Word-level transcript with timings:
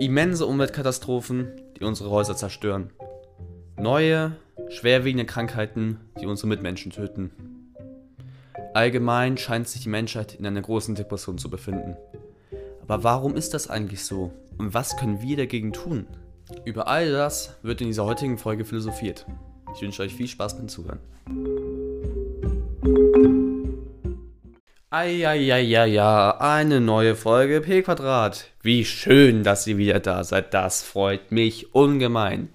Immense 0.00 0.46
Umweltkatastrophen, 0.46 1.60
die 1.78 1.84
unsere 1.84 2.08
Häuser 2.08 2.34
zerstören. 2.34 2.88
Neue, 3.76 4.32
schwerwiegende 4.70 5.26
Krankheiten, 5.26 5.98
die 6.18 6.24
unsere 6.24 6.48
Mitmenschen 6.48 6.90
töten. 6.90 7.30
Allgemein 8.72 9.36
scheint 9.36 9.68
sich 9.68 9.82
die 9.82 9.90
Menschheit 9.90 10.36
in 10.36 10.46
einer 10.46 10.62
großen 10.62 10.94
Depression 10.94 11.36
zu 11.36 11.50
befinden. 11.50 11.98
Aber 12.80 13.04
warum 13.04 13.36
ist 13.36 13.52
das 13.52 13.68
eigentlich 13.68 14.02
so? 14.02 14.32
Und 14.56 14.72
was 14.72 14.96
können 14.96 15.20
wir 15.20 15.36
dagegen 15.36 15.74
tun? 15.74 16.06
Über 16.64 16.88
all 16.88 17.12
das 17.12 17.56
wird 17.60 17.82
in 17.82 17.88
dieser 17.88 18.06
heutigen 18.06 18.38
Folge 18.38 18.64
philosophiert. 18.64 19.26
Ich 19.74 19.82
wünsche 19.82 20.02
euch 20.02 20.14
viel 20.14 20.28
Spaß 20.28 20.56
beim 20.56 20.68
Zuhören. 20.68 21.00
Eieieiei, 24.92 26.02
eine 26.40 26.80
neue 26.80 27.14
Folge 27.14 27.60
P 27.60 27.82
Quadrat. 27.82 28.48
Wie 28.60 28.84
schön, 28.84 29.44
dass 29.44 29.64
ihr 29.68 29.78
wieder 29.78 30.00
da 30.00 30.24
seid. 30.24 30.52
Das 30.52 30.82
freut 30.82 31.30
mich 31.30 31.72
ungemein. 31.76 32.48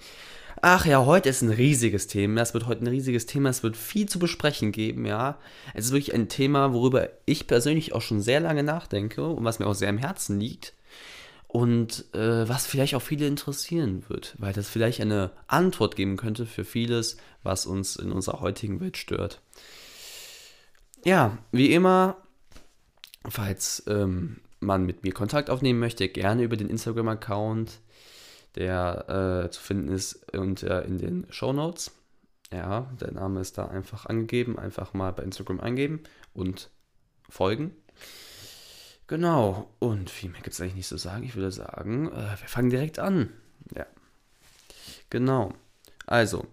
Ach 0.61 0.85
ja, 0.85 1.05
heute 1.05 1.30
ist 1.30 1.44
ein 1.44 1.49
riesiges 1.49 2.08
Thema. 2.08 2.41
Es 2.41 2.53
wird 2.53 2.67
heute 2.67 2.84
ein 2.84 2.88
riesiges 2.88 3.25
Thema. 3.25 3.48
Es 3.48 3.63
wird 3.63 3.77
viel 3.77 4.09
zu 4.09 4.20
besprechen 4.20 4.73
geben, 4.73 5.05
ja. 5.05 5.38
Es 5.73 5.85
ist 5.85 5.91
wirklich 5.94 6.13
ein 6.13 6.27
Thema, 6.27 6.73
worüber 6.73 7.08
ich 7.23 7.48
persönlich 7.48 7.94
auch 7.94 8.02
schon 8.02 8.20
sehr 8.20 8.41
lange 8.41 8.63
nachdenke 8.63 9.25
und 9.25 9.45
was 9.45 9.59
mir 9.59 9.67
auch 9.67 9.73
sehr 9.73 9.88
am 9.88 9.97
Herzen 9.97 10.38
liegt. 10.38 10.73
Und 11.47 12.03
äh, 12.13 12.49
was 12.49 12.67
vielleicht 12.67 12.95
auch 12.95 13.02
viele 13.02 13.27
interessieren 13.27 14.03
wird, 14.09 14.36
weil 14.39 14.52
das 14.52 14.67
vielleicht 14.67 14.99
eine 14.99 15.31
Antwort 15.47 15.95
geben 15.95 16.17
könnte 16.17 16.45
für 16.45 16.66
vieles, 16.66 17.16
was 17.44 17.66
uns 17.66 17.95
in 17.95 18.11
unserer 18.11 18.41
heutigen 18.41 18.81
Welt 18.81 18.97
stört. 18.97 19.39
Ja, 21.05 21.38
wie 21.53 21.72
immer 21.72 22.17
Falls 23.29 23.84
ähm, 23.88 24.38
man 24.59 24.85
mit 24.85 25.03
mir 25.03 25.13
Kontakt 25.13 25.49
aufnehmen 25.49 25.79
möchte, 25.79 26.07
gerne 26.09 26.43
über 26.43 26.57
den 26.57 26.70
Instagram-Account, 26.70 27.80
der 28.55 29.45
äh, 29.45 29.52
zu 29.52 29.61
finden 29.61 29.89
ist 29.89 30.33
unter 30.33 30.86
in 30.86 30.97
den 30.97 31.27
Show 31.30 31.53
Notes. 31.53 31.91
Ja, 32.52 32.91
der 33.02 33.11
Name 33.11 33.41
ist 33.41 33.58
da 33.58 33.67
einfach 33.67 34.05
angegeben. 34.05 34.58
Einfach 34.58 34.94
mal 34.94 35.11
bei 35.11 35.23
Instagram 35.23 35.59
eingeben 35.59 36.02
und 36.33 36.69
folgen. 37.30 37.75
Genau, 39.08 39.69
und 39.80 40.09
viel 40.09 40.30
mehr 40.30 40.41
gibt 40.41 40.53
es 40.53 40.61
eigentlich 40.61 40.75
nicht 40.75 40.88
zu 40.88 40.97
sagen. 40.97 41.23
Ich 41.23 41.35
würde 41.35 41.52
sagen, 41.52 42.11
äh, 42.11 42.39
wir 42.39 42.47
fangen 42.47 42.69
direkt 42.69 42.97
an. 43.00 43.30
Ja. 43.75 43.85
Genau. 45.09 45.53
Also, 46.07 46.47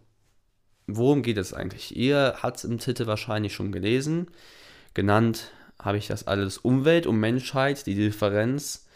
worum 0.86 1.22
geht 1.22 1.38
es 1.38 1.54
eigentlich? 1.54 1.97
Ihr 1.97 2.36
habt 2.42 2.58
es 2.58 2.64
im 2.64 2.78
Titel 2.78 3.06
wahrscheinlich 3.06 3.54
schon 3.54 3.72
gelesen. 3.72 4.28
Genannt 4.94 5.52
habe 5.83 5.98
ich 5.98 6.06
das 6.06 6.27
alles 6.27 6.58
Umwelt 6.58 7.06
und 7.06 7.20
Menschheit, 7.20 7.86
die 7.86 7.94
Differenz, 7.94 8.86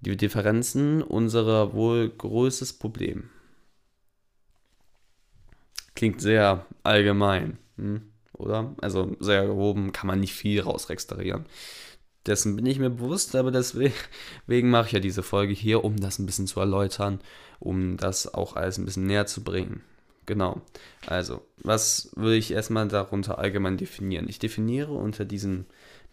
die 0.00 0.16
Differenzen 0.16 1.02
unserer 1.02 1.72
wohl 1.72 2.08
größtes 2.10 2.74
Problem. 2.74 3.30
Klingt 5.96 6.20
sehr 6.20 6.64
allgemein, 6.84 7.58
hm? 7.76 8.02
oder? 8.34 8.74
Also 8.80 9.16
sehr 9.18 9.46
gehoben, 9.46 9.92
kann 9.92 10.06
man 10.06 10.20
nicht 10.20 10.34
viel 10.34 10.60
rausrexterieren. 10.60 11.46
Dessen 12.26 12.56
bin 12.56 12.66
ich 12.66 12.78
mir 12.78 12.90
bewusst, 12.90 13.34
aber 13.34 13.50
deswegen 13.50 14.70
mache 14.70 14.86
ich 14.86 14.92
ja 14.92 15.00
diese 15.00 15.22
Folge 15.22 15.54
hier, 15.54 15.82
um 15.82 15.96
das 15.96 16.18
ein 16.18 16.26
bisschen 16.26 16.46
zu 16.46 16.60
erläutern, 16.60 17.20
um 17.58 17.96
das 17.96 18.32
auch 18.32 18.54
alles 18.54 18.78
ein 18.78 18.84
bisschen 18.84 19.06
näher 19.06 19.26
zu 19.26 19.42
bringen. 19.42 19.82
Genau. 20.26 20.60
Also, 21.06 21.40
was 21.56 22.10
würde 22.14 22.36
ich 22.36 22.50
erstmal 22.50 22.86
darunter 22.86 23.38
allgemein 23.38 23.78
definieren? 23.78 24.28
Ich 24.28 24.38
definiere 24.38 24.92
unter 24.92 25.24
diesen 25.24 25.64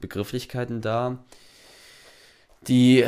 Begrifflichkeiten 0.06 0.82
da, 0.82 1.24
die 2.68 3.06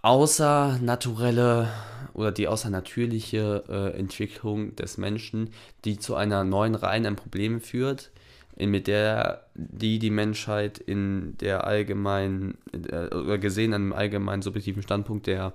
außernaturelle 0.00 1.68
oder 2.14 2.32
die 2.32 2.48
außernatürliche 2.48 3.64
äh, 3.68 3.98
Entwicklung 3.98 4.74
des 4.74 4.96
Menschen, 4.96 5.50
die 5.84 5.98
zu 5.98 6.14
einer 6.14 6.44
neuen 6.44 6.74
Reihe 6.74 7.06
an 7.06 7.16
Problemen 7.16 7.60
führt, 7.60 8.10
mit 8.56 8.86
der 8.86 9.46
die 9.54 9.98
die 9.98 10.10
Menschheit 10.10 10.78
in 10.78 11.36
der 11.38 11.64
allgemeinen 11.64 12.56
äh, 12.72 13.14
oder 13.14 13.36
gesehen 13.36 13.74
an 13.74 13.82
einem 13.82 13.92
allgemeinen 13.92 14.42
subjektiven 14.42 14.82
Standpunkt 14.82 15.26
der 15.26 15.52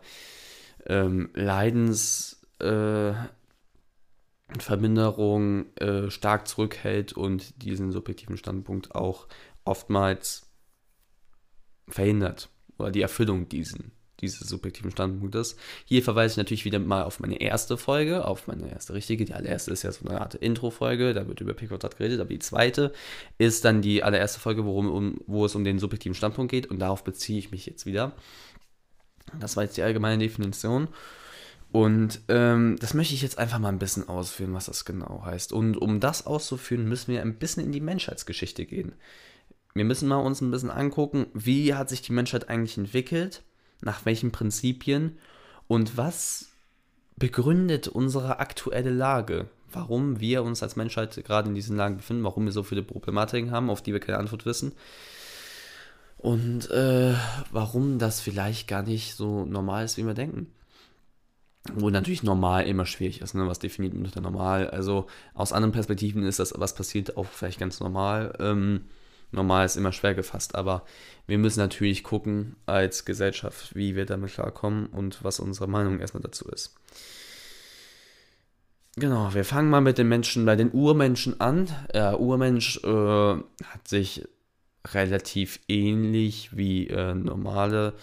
ähm, 0.86 1.32
Leidens 1.34 2.46
äh, 2.62 3.14
äh, 5.80 6.10
stark 6.10 6.48
zurückhält 6.48 7.14
und 7.14 7.64
diesen 7.64 7.92
subjektiven 7.92 8.38
Standpunkt 8.38 8.94
auch 8.94 9.28
oftmals 9.66 10.43
verhindert 11.88 12.50
oder 12.78 12.92
die 12.92 13.02
Erfüllung 13.02 13.50
diesen, 13.50 13.92
dieses 14.20 14.48
subjektiven 14.48 14.92
Standpunktes. 14.92 15.56
Hier 15.86 16.04
verweise 16.04 16.34
ich 16.34 16.38
natürlich 16.38 16.66
wieder 16.66 16.80
mal 16.80 17.04
auf 17.04 17.20
meine 17.20 17.42
erste 17.42 17.78
Folge, 17.78 18.26
auf 18.26 18.48
meine 18.48 18.70
erste 18.72 18.94
richtige. 18.94 19.26
Die 19.26 19.34
allererste 19.34 19.72
ist 19.72 19.84
ja 19.84 19.92
so 19.92 20.08
eine 20.08 20.22
Art 20.22 20.36
Intro-Folge, 20.36 21.14
da 21.14 21.28
wird 21.28 21.42
über 21.42 21.54
Picot 21.54 21.82
geredet, 21.98 22.20
aber 22.20 22.30
die 22.30 22.40
zweite 22.40 22.94
ist 23.38 23.66
dann 23.66 23.82
die 23.82 24.04
allererste 24.04 24.40
Folge, 24.40 24.66
worum, 24.66 24.90
um, 24.90 25.22
wo 25.28 25.46
es 25.46 25.56
um 25.56 25.64
den 25.64 25.80
subjektiven 25.80 26.16
Standpunkt 26.16 26.52
geht 26.52 26.68
und 26.68 26.80
darauf 26.80 27.04
beziehe 27.04 27.40
ich 27.40 27.52
mich 27.52 27.66
jetzt 27.66 27.86
wieder. 27.86 28.14
Das 29.40 29.56
war 29.56 29.64
jetzt 29.64 29.78
die 29.78 29.84
allgemeine 29.84 30.24
Definition. 30.24 30.88
Und 31.72 32.22
ähm, 32.28 32.78
das 32.80 32.94
möchte 32.94 33.16
ich 33.16 33.24
jetzt 33.24 33.40
einfach 33.40 33.58
mal 33.58 33.70
ein 33.70 33.80
bisschen 33.80 34.08
ausführen, 34.08 34.54
was 34.54 34.68
das 34.68 34.86
genau 34.86 35.24
heißt. 35.26 35.52
Und 35.52 35.76
um 35.76 36.00
das 36.00 36.28
auszuführen, 36.28 36.88
müssen 36.88 37.12
wir 37.12 37.24
ein 37.24 37.40
bisschen 37.40 37.64
in 37.64 37.72
die 37.72 37.82
Menschheitsgeschichte 37.82 38.68
gehen 38.68 38.94
wir 39.74 39.86
müssen 39.86 40.08
mal 40.08 40.18
uns 40.18 40.42
ein 40.42 40.52
bisschen 40.52 40.70
angucken, 40.70 41.28
wie 41.34 41.74
hat 41.74 41.90
sich 41.90 42.02
die 42.02 42.14
Menschheit 42.14 42.50
eigentlich 42.50 42.78
entwickelt, 42.78 43.44
nach 43.82 44.06
welchen 44.06 44.32
Prinzipien 44.32 45.18
und 45.68 45.98
was 45.98 46.50
begründet 47.18 47.88
unsere 47.88 48.40
aktuelle 48.40 48.92
Lage, 48.92 49.48
warum 49.72 50.20
wir 50.20 50.44
uns 50.44 50.64
als 50.64 50.76
Menschheit 50.76 51.24
gerade 51.26 51.50
in 51.50 51.56
diesen 51.56 51.78
Lagen 51.78 51.98
befinden, 51.98 52.24
warum 52.24 52.46
wir 52.46 52.52
so 52.52 52.64
viele 52.64 52.84
Problematiken 52.84 53.52
haben, 53.52 53.70
auf 53.70 53.82
die 53.82 53.94
wir 53.94 54.00
keine 54.00 54.20
Antwort 54.20 54.46
wissen. 54.46 54.74
Und 56.18 56.70
äh, 56.72 57.16
warum 57.52 58.00
das 58.00 58.22
vielleicht 58.22 58.68
gar 58.68 58.84
nicht 58.84 59.16
so 59.16 59.46
normal 59.46 59.84
ist, 59.84 59.98
wie 59.98 60.06
wir 60.06 60.14
denken. 60.14 60.48
Wo 61.74 61.90
natürlich 61.90 62.24
normal 62.24 62.66
immer 62.66 62.86
schwierig 62.86 63.22
ist, 63.22 63.36
ne? 63.36 63.48
was 63.48 63.60
definiert 63.60 63.94
man 63.94 64.06
unter 64.06 64.22
normal. 64.22 64.70
Also 64.70 65.08
aus 65.34 65.54
anderen 65.54 65.72
Perspektiven 65.72 66.24
ist 66.24 66.40
das, 66.40 66.54
was 66.58 66.76
passiert, 66.76 67.18
auch 67.18 67.26
vielleicht 67.26 67.60
ganz 67.60 67.80
normal. 67.80 68.34
Ähm, 68.40 68.86
normal 69.34 69.66
ist 69.66 69.76
immer 69.76 69.92
schwer 69.92 70.14
gefasst, 70.14 70.56
aber 70.56 70.86
wir 71.28 71.38
müssen 71.38 71.60
natürlich 71.60 72.04
gucken 72.04 72.56
als 72.66 73.06
Gesellschaft, 73.06 73.76
wie 73.76 73.96
wir 73.96 74.06
damit 74.06 74.34
klarkommen 74.34 74.88
und 74.88 75.24
was 75.24 75.40
unsere 75.40 75.68
Meinung 75.68 76.00
erstmal 76.00 76.24
dazu 76.24 76.48
ist. 76.50 76.76
Genau, 78.96 79.34
wir 79.34 79.44
fangen 79.44 79.72
mal 79.72 79.82
mit 79.82 79.98
den 79.98 80.08
Menschen, 80.08 80.46
bei 80.46 80.56
den 80.56 80.72
Urmenschen 80.72 81.42
an. 81.42 81.68
Der 81.94 82.20
Urmensch 82.20 82.80
äh, 82.84 82.88
hat 82.88 83.88
sich 83.88 84.28
relativ 84.88 85.60
ähnlich 85.68 86.56
wie 86.56 86.88
äh, 86.88 87.16
normale 87.16 87.94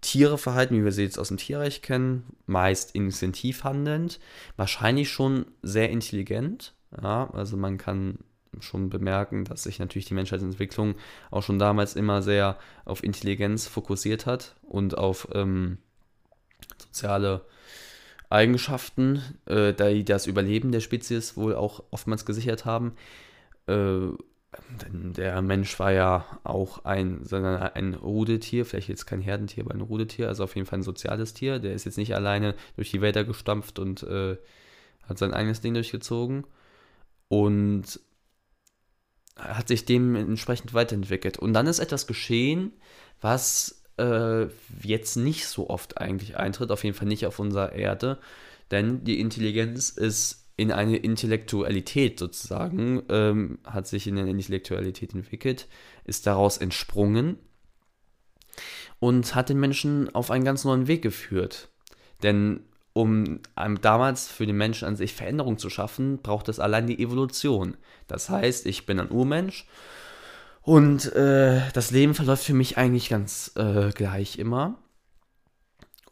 Tiere 0.00 0.38
verhalten, 0.38 0.74
wie 0.74 0.84
wir 0.84 0.92
sie 0.92 1.02
jetzt 1.02 1.18
aus 1.18 1.28
dem 1.28 1.36
Tierreich 1.36 1.82
kennen, 1.82 2.24
meist 2.46 2.94
instinktiv 2.94 3.64
handelnd, 3.64 4.20
wahrscheinlich 4.56 5.10
schon 5.10 5.46
sehr 5.62 5.90
intelligent. 5.90 6.74
Ja, 7.00 7.30
also 7.32 7.56
man 7.56 7.78
kann 7.78 8.18
schon 8.60 8.90
bemerken, 8.90 9.44
dass 9.44 9.62
sich 9.62 9.78
natürlich 9.78 10.06
die 10.06 10.14
Menschheitsentwicklung 10.14 10.94
auch 11.30 11.42
schon 11.42 11.58
damals 11.58 11.96
immer 11.96 12.22
sehr 12.22 12.58
auf 12.84 13.02
Intelligenz 13.02 13.66
fokussiert 13.66 14.26
hat 14.26 14.56
und 14.62 14.96
auf 14.96 15.28
ähm, 15.32 15.78
soziale 16.78 17.42
Eigenschaften, 18.30 19.22
äh, 19.46 19.72
die 19.72 20.04
das 20.04 20.26
Überleben 20.26 20.72
der 20.72 20.80
Spezies 20.80 21.36
wohl 21.36 21.54
auch 21.54 21.84
oftmals 21.90 22.24
gesichert 22.24 22.64
haben. 22.64 22.92
Äh, 23.66 24.08
der 24.72 25.40
Mensch 25.40 25.78
war 25.78 25.92
ja 25.92 26.26
auch 26.44 26.84
ein, 26.84 27.24
sondern 27.24 27.62
ein 27.62 27.94
Rudetier, 27.94 28.66
vielleicht 28.66 28.88
jetzt 28.88 29.06
kein 29.06 29.22
Herdentier, 29.22 29.64
aber 29.64 29.74
ein 29.74 29.80
Rudetier, 29.80 30.28
also 30.28 30.44
auf 30.44 30.54
jeden 30.56 30.66
Fall 30.66 30.80
ein 30.80 30.82
soziales 30.82 31.32
Tier. 31.32 31.58
Der 31.58 31.72
ist 31.72 31.84
jetzt 31.84 31.96
nicht 31.96 32.14
alleine 32.14 32.54
durch 32.76 32.90
die 32.90 33.00
Wälder 33.00 33.24
gestampft 33.24 33.78
und 33.78 34.02
äh, 34.02 34.36
hat 35.08 35.18
sein 35.18 35.32
eigenes 35.32 35.60
Ding 35.60 35.74
durchgezogen. 35.74 36.44
Und 37.28 38.00
hat 39.36 39.68
sich 39.68 39.84
dementsprechend 39.84 40.74
weiterentwickelt. 40.74 41.38
Und 41.38 41.52
dann 41.54 41.66
ist 41.66 41.78
etwas 41.78 42.06
geschehen, 42.06 42.72
was 43.20 43.82
äh, 43.98 44.46
jetzt 44.82 45.16
nicht 45.16 45.46
so 45.46 45.70
oft 45.70 45.98
eigentlich 45.98 46.36
eintritt, 46.36 46.70
auf 46.70 46.84
jeden 46.84 46.96
Fall 46.96 47.08
nicht 47.08 47.26
auf 47.26 47.38
unserer 47.38 47.72
Erde, 47.72 48.18
denn 48.70 49.04
die 49.04 49.20
Intelligenz 49.20 49.90
ist 49.90 50.42
in 50.56 50.70
eine 50.70 50.96
Intellektualität 50.96 52.18
sozusagen, 52.18 53.02
ähm, 53.08 53.58
hat 53.64 53.86
sich 53.86 54.06
in 54.06 54.18
eine 54.18 54.30
Intellektualität 54.30 55.14
entwickelt, 55.14 55.68
ist 56.04 56.26
daraus 56.26 56.58
entsprungen 56.58 57.38
und 58.98 59.34
hat 59.34 59.48
den 59.48 59.60
Menschen 59.60 60.14
auf 60.14 60.30
einen 60.30 60.44
ganz 60.44 60.64
neuen 60.64 60.86
Weg 60.86 61.02
geführt. 61.02 61.68
Denn 62.22 62.60
um 62.92 63.40
damals 63.80 64.28
für 64.28 64.46
den 64.46 64.56
Menschen 64.56 64.86
an 64.86 64.96
sich 64.96 65.14
Veränderung 65.14 65.58
zu 65.58 65.70
schaffen, 65.70 66.18
braucht 66.18 66.48
es 66.48 66.60
allein 66.60 66.86
die 66.86 67.02
Evolution. 67.02 67.76
Das 68.06 68.28
heißt, 68.28 68.66
ich 68.66 68.86
bin 68.86 69.00
ein 69.00 69.10
Urmensch 69.10 69.66
und 70.62 71.12
äh, 71.14 71.62
das 71.72 71.90
Leben 71.90 72.14
verläuft 72.14 72.44
für 72.44 72.54
mich 72.54 72.78
eigentlich 72.78 73.08
ganz 73.08 73.52
äh, 73.56 73.90
gleich 73.90 74.38
immer. 74.38 74.78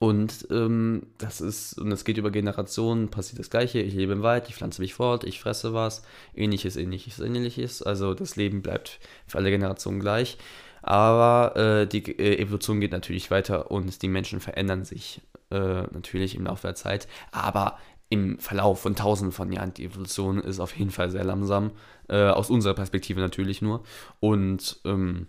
Und 0.00 0.46
ähm, 0.50 1.08
das 1.18 1.42
ist, 1.42 1.78
und 1.78 1.92
es 1.92 2.06
geht 2.06 2.16
über 2.16 2.30
Generationen, 2.30 3.10
passiert 3.10 3.38
das 3.38 3.50
Gleiche. 3.50 3.80
Ich 3.80 3.92
lebe 3.92 4.14
im 4.14 4.22
Wald, 4.22 4.48
ich 4.48 4.54
pflanze 4.54 4.80
mich 4.80 4.94
fort, 4.94 5.24
ich 5.24 5.38
fresse 5.40 5.74
was, 5.74 6.02
ähnliches, 6.34 6.76
ähnliches, 6.76 7.20
ähnliches. 7.20 7.82
Also 7.82 8.14
das 8.14 8.34
Leben 8.34 8.62
bleibt 8.62 8.98
für 9.26 9.36
alle 9.36 9.50
Generationen 9.50 10.00
gleich. 10.00 10.38
Aber 10.80 11.54
äh, 11.56 11.86
die 11.86 12.18
äh, 12.18 12.38
Evolution 12.40 12.80
geht 12.80 12.92
natürlich 12.92 13.30
weiter 13.30 13.70
und 13.70 14.00
die 14.00 14.08
Menschen 14.08 14.40
verändern 14.40 14.84
sich 14.84 15.20
äh, 15.50 15.82
natürlich 15.92 16.34
im 16.34 16.44
Laufe 16.44 16.66
der 16.66 16.74
Zeit. 16.74 17.08
Aber 17.32 17.78
im 18.08 18.38
Verlauf 18.38 18.80
von 18.80 18.96
tausenden 18.96 19.32
von 19.32 19.52
Jahren, 19.52 19.72
die 19.72 19.84
Evolution 19.84 20.40
ist 20.40 20.58
auf 20.58 20.76
jeden 20.76 20.90
Fall 20.90 21.10
sehr 21.10 21.24
langsam. 21.24 21.70
Äh, 22.08 22.24
aus 22.24 22.50
unserer 22.50 22.74
Perspektive 22.74 23.20
natürlich 23.20 23.62
nur. 23.62 23.84
Und 24.18 24.80
ähm, 24.84 25.28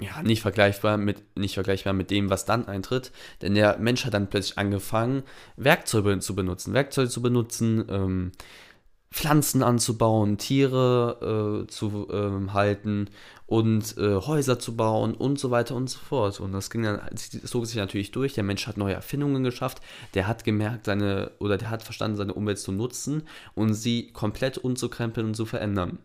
ja, 0.00 0.22
nicht 0.22 0.42
vergleichbar 0.42 0.96
mit, 0.96 1.36
nicht 1.36 1.54
vergleichbar 1.54 1.92
mit 1.92 2.10
dem, 2.10 2.30
was 2.30 2.44
dann 2.44 2.66
eintritt. 2.66 3.12
Denn 3.42 3.54
der 3.54 3.78
Mensch 3.78 4.04
hat 4.04 4.14
dann 4.14 4.30
plötzlich 4.30 4.58
angefangen, 4.58 5.22
Werkzeuge 5.56 6.18
zu 6.20 6.34
benutzen, 6.34 6.74
Werkzeuge 6.74 7.08
zu 7.08 7.22
benutzen, 7.22 7.84
ähm, 7.88 8.32
Pflanzen 9.10 9.62
anzubauen, 9.62 10.36
Tiere 10.36 11.64
äh, 11.64 11.66
zu 11.68 12.08
ähm, 12.12 12.52
halten 12.52 13.08
und 13.46 13.96
äh, 13.96 14.16
Häuser 14.16 14.58
zu 14.58 14.76
bauen 14.76 15.14
und 15.14 15.38
so 15.38 15.50
weiter 15.50 15.74
und 15.74 15.88
so 15.88 15.98
fort. 15.98 16.40
Und 16.40 16.52
das 16.52 16.68
ging 16.68 16.82
dann, 16.82 17.00
das 17.10 17.30
zog 17.30 17.66
sich 17.66 17.76
natürlich 17.76 18.10
durch. 18.10 18.34
Der 18.34 18.44
Mensch 18.44 18.66
hat 18.66 18.76
neue 18.76 18.94
Erfindungen 18.94 19.42
geschafft, 19.42 19.80
der 20.12 20.26
hat 20.26 20.44
gemerkt, 20.44 20.84
seine, 20.84 21.30
oder 21.38 21.56
der 21.56 21.70
hat 21.70 21.82
verstanden, 21.82 22.18
seine 22.18 22.34
Umwelt 22.34 22.58
zu 22.58 22.70
nutzen 22.70 23.22
und 23.54 23.72
sie 23.72 24.12
komplett 24.12 24.58
umzukrempeln 24.58 25.28
und 25.28 25.34
zu 25.34 25.46
verändern. 25.46 25.98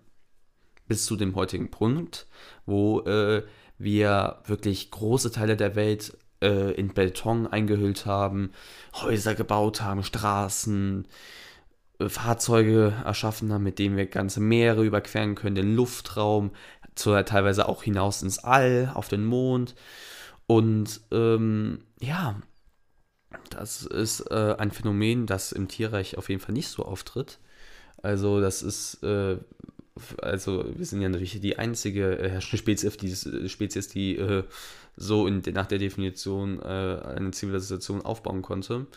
Bis 0.88 1.06
zu 1.06 1.18
dem 1.18 1.36
heutigen 1.36 1.70
Punkt, 1.72 2.28
wo 2.66 3.02
äh, 3.02 3.44
wir 3.78 4.42
wirklich 4.46 4.92
große 4.92 5.32
Teile 5.32 5.58
der 5.58 5.76
Welt 5.76 6.18
äh, 6.42 6.72
in 6.74 6.94
Beton 6.94 7.48
eingehüllt 7.48 8.06
haben, 8.06 8.52
Häuser 8.96 9.36
gebaut 9.36 9.82
haben, 9.82 10.04
Straßen, 10.04 11.06
Fahrzeuge 12.10 12.94
erschaffen 13.06 13.52
haben, 13.52 13.64
mit 13.64 13.80
denen 13.80 13.98
wir 13.98 14.06
ganze 14.06 14.40
Meere 14.40 14.84
überqueren 14.84 15.36
können, 15.36 15.56
den 15.56 15.76
Luftraum, 15.76 16.52
zu, 16.96 17.12
teilweise 17.24 17.68
auch 17.68 17.84
hinaus 17.84 18.22
ins 18.22 18.40
All, 18.40 18.92
auf 18.94 19.08
den 19.08 19.26
Mond. 19.26 19.76
Und 20.48 21.02
ähm, 21.12 21.80
ja, 22.00 22.40
das 23.50 23.84
ist 23.84 24.22
äh, 24.32 24.56
ein 24.58 24.72
Phänomen, 24.72 25.26
das 25.26 25.52
im 25.52 25.68
Tierreich 25.68 26.18
auf 26.18 26.30
jeden 26.30 26.42
Fall 26.42 26.54
nicht 26.54 26.70
so 26.70 26.84
auftritt. 26.84 27.40
Also 28.02 28.42
das 28.42 28.62
ist 28.62 29.02
äh, 29.04 29.38
also 30.22 30.66
wir 30.76 30.86
sind 30.86 31.02
ja 31.02 31.10
natürlich 31.10 31.40
die 31.40 31.60
einzige 31.60 32.18
äh, 32.20 32.30
herrschende 32.30 32.58
Spezies, 32.58 32.98
die, 32.98 33.50
Spezies, 33.50 33.88
die 33.90 34.18
äh, 34.18 34.44
so 34.96 35.28
in, 35.28 35.42
nach 35.54 35.68
der 35.68 35.78
Definition 35.78 36.60
äh, 36.62 36.66
eine 36.66 37.32
Zivilisation 37.32 38.02
aufbauen 38.02 38.42
konnte. 38.42 38.88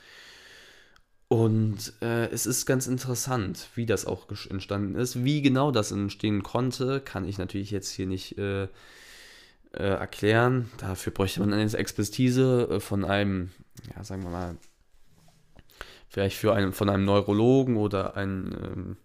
Und 1.28 1.92
äh, 2.02 2.26
es 2.26 2.46
ist 2.46 2.66
ganz 2.66 2.86
interessant, 2.86 3.68
wie 3.74 3.86
das 3.86 4.06
auch 4.06 4.28
entstanden 4.48 4.94
ist. 4.94 5.24
Wie 5.24 5.42
genau 5.42 5.72
das 5.72 5.90
entstehen 5.90 6.42
konnte, 6.42 7.00
kann 7.00 7.26
ich 7.26 7.38
natürlich 7.38 7.72
jetzt 7.72 7.90
hier 7.90 8.06
nicht 8.06 8.38
äh, 8.38 8.64
äh, 8.64 8.68
erklären. 9.72 10.70
Dafür 10.78 11.12
bräuchte 11.12 11.40
man 11.40 11.52
eine 11.52 11.72
Expertise 11.72 12.80
von 12.80 13.04
einem, 13.04 13.50
ja, 13.94 14.04
sagen 14.04 14.22
wir 14.22 14.30
mal, 14.30 14.56
vielleicht 16.08 16.36
für 16.36 16.54
einen, 16.54 16.72
von 16.72 16.88
einem 16.88 17.04
Neurologen 17.04 17.76
oder 17.76 18.16
einem 18.16 18.52
ähm, 18.52 18.96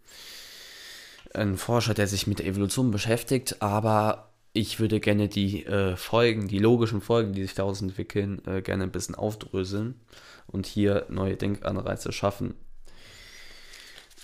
ein 1.34 1.58
Forscher, 1.58 1.94
der 1.94 2.08
sich 2.08 2.28
mit 2.28 2.40
der 2.40 2.46
Evolution 2.46 2.92
beschäftigt, 2.92 3.62
aber 3.62 4.31
ich 4.54 4.80
würde 4.80 5.00
gerne 5.00 5.28
die 5.28 5.66
äh, 5.66 5.96
Folgen, 5.96 6.48
die 6.48 6.60
logischen 6.60 7.02
Folgen, 7.02 7.34
die 7.34 7.44
sich 7.44 7.54
daraus 7.54 7.82
entwickeln, 7.82 8.42
äh, 8.46 8.62
gerne 8.62 8.84
ein 8.84 8.92
bisschen 8.92 9.16
aufdröseln 9.16 9.96
und 10.48 10.66
hier 10.66 11.06
neue 11.10 11.38
Denkanreize 11.38 12.12
schaffen. 12.12 12.56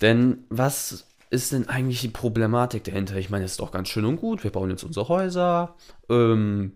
Denn 0.00 0.44
was 0.48 1.06
ist 1.30 1.52
denn 1.52 1.68
eigentlich 1.68 2.00
die 2.00 2.08
Problematik 2.08 2.84
dahinter? 2.84 3.16
Ich 3.16 3.30
meine, 3.30 3.44
es 3.44 3.52
ist 3.52 3.60
doch 3.60 3.72
ganz 3.72 3.88
schön 3.88 4.04
und 4.04 4.16
gut, 4.16 4.44
wir 4.44 4.52
bauen 4.52 4.70
jetzt 4.70 4.84
unsere 4.84 5.08
Häuser, 5.08 5.76
ähm, 6.08 6.72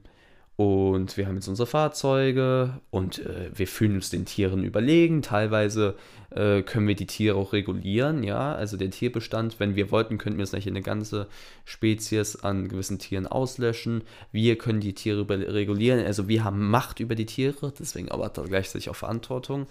und 0.56 1.16
wir 1.16 1.26
haben 1.26 1.37
jetzt 1.37 1.49
unsere 1.49 1.66
Fahrzeuge 1.66 2.81
und 2.90 3.20
äh, 3.20 3.50
wir 3.54 3.66
fühlen 3.66 3.94
uns 3.94 4.10
den 4.10 4.26
Tieren 4.26 4.64
überlegen. 4.64 5.22
Teilweise 5.22 5.96
äh, 6.31 6.62
können 6.62 6.87
wir 6.87 6.94
die 6.94 7.06
Tiere 7.06 7.37
auch 7.37 7.54
regulieren, 7.54 8.22
ja. 8.22 8.54
Also 8.54 8.76
der 8.76 8.90
Tierbestand, 8.90 9.58
wenn 9.60 9.76
wir 9.76 9.90
wollten, 9.90 10.19
könnten 10.19 10.38
wir 10.38 10.44
jetzt 10.44 10.52
nicht 10.52 10.69
eine 10.69 10.82
ganze 10.82 11.26
Spezies 11.64 12.37
an 12.37 12.69
gewissen 12.69 12.99
Tieren 12.99 13.26
auslöschen. 13.26 14.02
Wir 14.31 14.58
können 14.58 14.81
die 14.81 14.94
Tiere 14.94 15.26
regulieren. 15.28 16.04
Also 16.04 16.28
wir 16.28 16.44
haben 16.44 16.69
Macht 16.69 17.00
über 17.00 17.14
die 17.14 17.26
Tiere, 17.26 17.72
deswegen 17.78 18.10
aber 18.10 18.28
gleichzeitig 18.28 18.90
auch 18.90 18.96
Verantwortung. 18.96 19.66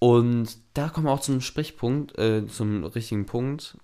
Und 0.00 0.58
da 0.74 0.88
kommen 0.88 1.06
wir 1.06 1.12
auch 1.12 1.20
zum 1.20 1.40
Sprichpunkt, 1.40 2.18
äh, 2.18 2.44
zum 2.48 2.82
richtigen 2.82 3.24
Punkt, 3.26 3.76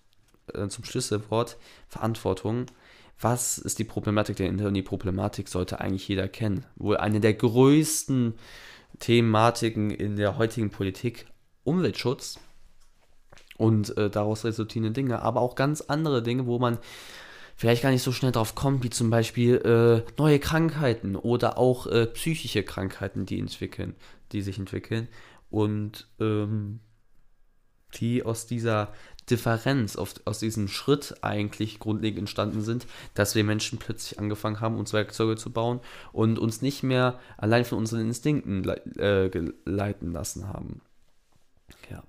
äh, 0.53 0.67
zum 0.67 0.85
Schlüsselwort, 0.85 1.59
Verantwortung 1.87 2.67
was 3.21 3.59
ist 3.59 3.79
die 3.79 3.85
Problematik 3.85 4.37
dahinter? 4.37 4.69
Und 4.69 4.75
die 4.75 4.83
Problematik 4.83 5.49
sollte 5.49 5.81
eigentlich 5.81 6.07
jeder 6.07 6.29
kennen. 6.29 6.65
Wohl 6.77 6.97
eine 6.97 7.21
der 7.21 7.35
größten 7.35 8.35
Thematiken 9.01 9.91
in 9.91 10.17
der 10.17 10.39
heutigen 10.39 10.71
Politik, 10.71 11.27
Umweltschutz 11.65 12.39
und 13.57 13.97
äh, 13.97 14.09
daraus 14.09 14.45
resultierende 14.45 14.93
Dinge, 14.93 15.23
aber 15.23 15.41
auch 15.41 15.55
ganz 15.55 15.83
andere 15.83 16.23
Dinge, 16.23 16.47
wo 16.47 16.59
man 16.59 16.79
vielleicht 17.57 17.83
gar 17.83 17.91
nicht 17.91 18.03
so 18.03 18.13
schnell 18.13 18.33
drauf 18.33 18.55
kommt, 18.55 18.85
wie 18.85 18.91
zum 18.91 19.11
Beispiel 19.11 19.57
äh, 19.57 20.13
neue 20.17 20.39
Krankheiten 20.39 21.17
oder 21.17 21.59
auch 21.59 21.87
äh, 21.89 22.07
psychische 22.07 22.63
Krankheiten, 22.63 23.27
die 23.27 23.39
entwickeln, 23.39 23.97
die 24.33 24.43
sich 24.43 24.59
entwickeln 24.59 25.09
und 25.51 26.07
ähm, 26.21 26.81
die 27.95 28.23
aus 28.23 28.47
dieser 28.47 28.93
Differenz, 29.31 29.97
auf, 29.97 30.15
aus 30.25 30.39
diesem 30.39 30.69
Schritt 30.69 31.17
eigentlich 31.23 31.79
grundlegend 31.79 32.21
entstanden 32.21 32.63
sind, 32.63 32.87
dass 33.15 33.35
wir 33.35 33.45
Menschen 33.45 33.79
plötzlich 33.79 34.19
angefangen 34.19 34.61
haben, 34.61 34.79
uns 34.79 34.93
Werkzeuge 34.93 35.37
zu 35.37 35.51
bauen 35.51 35.81
und 36.13 36.39
uns 36.39 36.63
nicht 36.63 36.83
mehr 36.83 37.19
allein 37.37 37.65
von 37.65 37.79
unseren 37.79 38.01
Instinkten 38.01 38.69
äh, 38.99 39.31
leiten 39.65 40.13
lassen 40.13 40.49
haben. 40.49 40.81
Ja. 41.91 42.03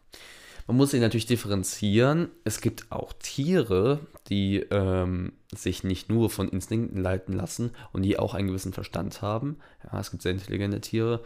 Man 0.67 0.77
muss 0.77 0.91
sich 0.91 1.01
natürlich 1.01 1.25
differenzieren. 1.25 2.29
Es 2.43 2.61
gibt 2.61 2.91
auch 2.91 3.11
Tiere, 3.13 4.01
die 4.29 4.57
ähm, 4.69 5.33
sich 5.51 5.83
nicht 5.83 6.09
nur 6.09 6.29
von 6.29 6.47
Instinkten 6.47 7.01
leiten 7.01 7.33
lassen 7.33 7.71
und 7.91 8.03
die 8.03 8.19
auch 8.19 8.35
einen 8.35 8.49
gewissen 8.49 8.71
Verstand 8.71 9.23
haben. 9.23 9.57
Ja, 9.83 9.99
es 9.99 10.11
gibt 10.11 10.21
sehr 10.21 10.31
intelligente 10.31 10.79
Tiere. 10.79 11.23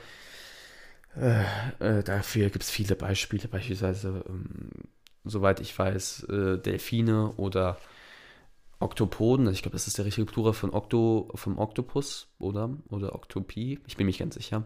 Äh, 1.17 1.43
äh, 1.79 2.03
dafür 2.03 2.49
gibt 2.49 2.63
es 2.63 2.71
viele 2.71 2.95
Beispiele, 2.95 3.47
beispielsweise 3.47 4.23
ähm, 4.27 4.69
soweit 5.23 5.59
ich 5.59 5.77
weiß, 5.77 6.23
äh, 6.25 6.57
Delfine 6.57 7.33
oder 7.37 7.77
Oktopoden. 8.79 9.47
Ich 9.49 9.61
glaube, 9.61 9.73
das 9.73 9.87
ist 9.87 9.97
der 9.97 10.05
richtige 10.05 10.25
Plural 10.25 10.53
von 10.53 10.71
Okto, 10.71 11.29
vom 11.35 11.57
Oktopus, 11.57 12.27
oder? 12.39 12.69
Oder 12.89 13.15
Oktopie. 13.15 13.79
Ich 13.87 13.97
bin 13.97 14.05
mir 14.05 14.13
ganz 14.13 14.35
sicher. 14.35 14.63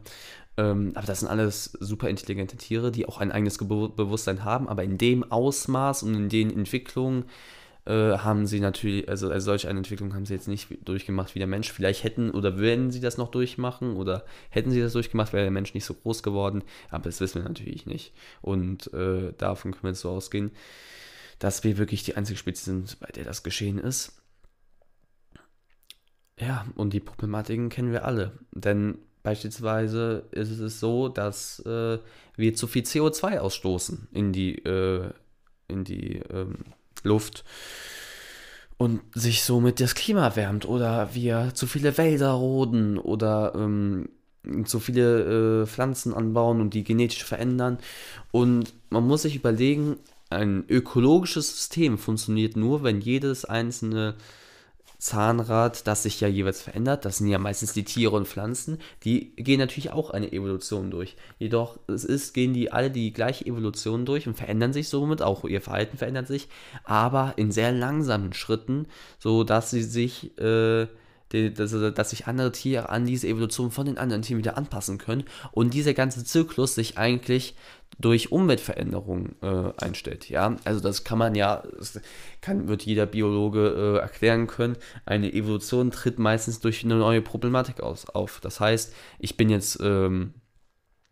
Ähm, 0.57 0.91
aber 0.95 1.05
das 1.05 1.19
sind 1.19 1.29
alles 1.29 1.65
super 1.79 2.09
intelligente 2.09 2.57
Tiere, 2.57 2.91
die 2.91 3.07
auch 3.07 3.19
ein 3.19 3.31
eigenes 3.31 3.57
Bewusstsein 3.59 4.43
haben, 4.43 4.67
aber 4.67 4.83
in 4.83 4.97
dem 4.97 5.31
Ausmaß 5.31 6.03
und 6.03 6.15
in 6.15 6.29
den 6.29 6.49
Entwicklungen 6.51 7.25
äh, 7.87 8.17
haben 8.17 8.45
sie 8.47 8.59
natürlich, 8.59 9.07
also, 9.07 9.29
also 9.29 9.45
solch 9.45 9.67
eine 9.67 9.79
Entwicklung 9.79 10.13
haben 10.13 10.25
sie 10.25 10.33
jetzt 10.33 10.49
nicht 10.49 10.67
durchgemacht 10.83 11.35
wie 11.35 11.39
der 11.39 11.47
Mensch. 11.47 11.71
Vielleicht 11.71 12.03
hätten 12.03 12.31
oder 12.31 12.57
würden 12.57 12.91
sie 12.91 12.99
das 12.99 13.17
noch 13.17 13.31
durchmachen 13.31 13.95
oder 13.95 14.25
hätten 14.49 14.71
sie 14.71 14.81
das 14.81 14.91
durchgemacht, 14.91 15.31
wäre 15.31 15.43
der 15.43 15.51
Mensch 15.51 15.73
nicht 15.73 15.85
so 15.85 15.93
groß 15.93 16.21
geworden. 16.21 16.63
Aber 16.89 17.05
das 17.05 17.21
wissen 17.21 17.41
wir 17.41 17.47
natürlich 17.47 17.85
nicht. 17.85 18.13
Und 18.41 18.93
äh, 18.93 19.31
davon 19.37 19.71
können 19.71 19.83
wir 19.83 19.89
jetzt 19.91 20.01
so 20.01 20.09
ausgehen, 20.09 20.51
dass 21.39 21.63
wir 21.63 21.77
wirklich 21.77 22.03
die 22.03 22.17
einzige 22.17 22.37
Spezies 22.37 22.65
sind, 22.65 22.99
bei 22.99 23.07
der 23.07 23.23
das 23.23 23.41
geschehen 23.41 23.79
ist. 23.79 24.21
Ja, 26.39 26.67
und 26.75 26.91
die 26.91 26.99
Problematiken 26.99 27.69
kennen 27.69 27.93
wir 27.93 28.03
alle. 28.03 28.33
Denn 28.51 28.99
beispielsweise 29.23 30.25
ist 30.31 30.59
es 30.59 30.81
so, 30.81 31.07
dass 31.07 31.59
äh, 31.65 31.99
wir 32.35 32.53
zu 32.53 32.67
viel 32.67 32.83
CO2 32.83 33.39
ausstoßen 33.39 34.09
in 34.11 34.33
die, 34.33 34.55
äh, 34.65 35.09
in 35.69 35.85
die 35.85 36.17
ähm, 36.29 36.65
Luft 37.03 37.43
und 38.77 39.01
sich 39.13 39.43
somit 39.43 39.79
das 39.79 39.95
Klima 39.95 40.23
erwärmt 40.23 40.67
oder 40.67 41.13
wir 41.13 41.51
zu 41.53 41.67
viele 41.67 41.97
Wälder 41.97 42.31
roden 42.31 42.97
oder 42.97 43.53
ähm, 43.55 44.09
zu 44.65 44.79
viele 44.79 45.63
äh, 45.63 45.65
Pflanzen 45.65 46.13
anbauen 46.13 46.61
und 46.61 46.73
die 46.73 46.83
genetisch 46.83 47.23
verändern. 47.23 47.79
Und 48.31 48.73
man 48.89 49.05
muss 49.05 49.23
sich 49.23 49.35
überlegen, 49.35 49.97
ein 50.29 50.65
ökologisches 50.67 51.55
System 51.55 51.97
funktioniert 51.97 52.55
nur, 52.55 52.83
wenn 52.83 53.01
jedes 53.01 53.45
einzelne 53.45 54.15
Zahnrad, 54.97 55.85
das 55.85 56.03
sich 56.03 56.19
ja 56.21 56.27
jeweils 56.27 56.61
verändert. 56.61 57.05
Das 57.05 57.17
sind 57.17 57.27
ja 57.27 57.37
meistens 57.37 57.73
die 57.73 57.83
Tiere 57.83 58.15
und 58.15 58.27
Pflanzen. 58.27 58.79
Die 59.03 59.35
gehen 59.35 59.59
natürlich 59.59 59.91
auch 59.91 60.09
eine 60.09 60.31
Evolution 60.31 60.89
durch. 60.89 61.15
Jedoch 61.37 61.79
es 61.87 62.03
ist, 62.03 62.33
gehen 62.33 62.53
die 62.53 62.71
alle 62.71 62.89
die 62.89 63.13
gleiche 63.13 63.45
Evolution 63.45 64.05
durch 64.05 64.27
und 64.27 64.35
verändern 64.35 64.73
sich 64.73 64.89
somit, 64.89 65.21
auch 65.21 65.43
ihr 65.45 65.61
Verhalten 65.61 65.97
verändert 65.97 66.27
sich, 66.27 66.47
aber 66.83 67.33
in 67.37 67.51
sehr 67.51 67.71
langsamen 67.71 68.33
Schritten, 68.33 68.87
so 69.19 69.43
dass 69.43 69.69
sie 69.69 69.83
sich 69.83 70.35
äh, 70.39 70.87
die, 71.31 71.53
dass, 71.53 71.71
dass 71.93 72.09
sich 72.09 72.27
andere 72.27 72.51
Tiere 72.51 72.89
an 72.89 73.05
diese 73.05 73.27
Evolution 73.27 73.71
von 73.71 73.85
den 73.85 73.97
anderen 73.97 74.21
Tieren 74.21 74.39
wieder 74.39 74.57
anpassen 74.57 74.97
können 74.97 75.25
und 75.51 75.73
dieser 75.73 75.93
ganze 75.93 76.23
Zyklus 76.23 76.75
sich 76.75 76.97
eigentlich 76.97 77.55
durch 77.99 78.31
Umweltveränderungen 78.31 79.35
äh, 79.41 79.71
einstellt. 79.77 80.29
Ja, 80.29 80.55
also 80.65 80.79
das 80.79 81.03
kann 81.03 81.17
man 81.17 81.35
ja, 81.35 81.63
kann, 82.41 82.67
wird 82.67 82.83
jeder 82.83 83.05
Biologe 83.05 83.97
äh, 83.97 84.01
erklären 84.01 84.47
können. 84.47 84.77
Eine 85.05 85.33
Evolution 85.33 85.91
tritt 85.91 86.19
meistens 86.19 86.59
durch 86.59 86.83
eine 86.83 86.95
neue 86.95 87.21
Problematik 87.21 87.81
aus, 87.81 88.07
auf. 88.07 88.39
Das 88.41 88.59
heißt, 88.59 88.93
ich 89.19 89.35
bin 89.35 89.49
jetzt 89.49 89.79
ähm, 89.81 90.35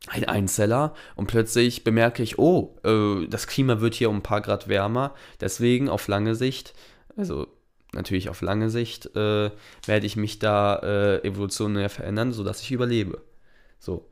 ein 0.08 0.26
Einzeller 0.26 0.94
und 1.16 1.28
plötzlich 1.28 1.84
bemerke 1.84 2.22
ich, 2.22 2.38
oh, 2.38 2.78
äh, 2.84 3.28
das 3.28 3.48
Klima 3.48 3.82
wird 3.82 3.96
hier 3.96 4.10
um 4.10 4.18
ein 4.18 4.24
paar 4.24 4.42
Grad 4.42 4.68
wärmer. 4.68 5.16
Deswegen 5.42 5.90
auf 5.90 6.08
lange 6.08 6.36
Sicht, 6.36 6.76
also 7.18 7.48
natürlich 7.94 8.30
auf 8.30 8.42
lange 8.42 8.70
Sicht, 8.70 9.08
äh, 9.16 9.50
werde 9.86 10.06
ich 10.06 10.16
mich 10.18 10.38
da 10.38 10.76
äh, 10.84 11.28
evolutionär 11.28 11.90
verändern, 11.90 12.32
sodass 12.32 12.62
ich 12.62 12.72
überlebe. 12.72 13.24
So 13.80 14.08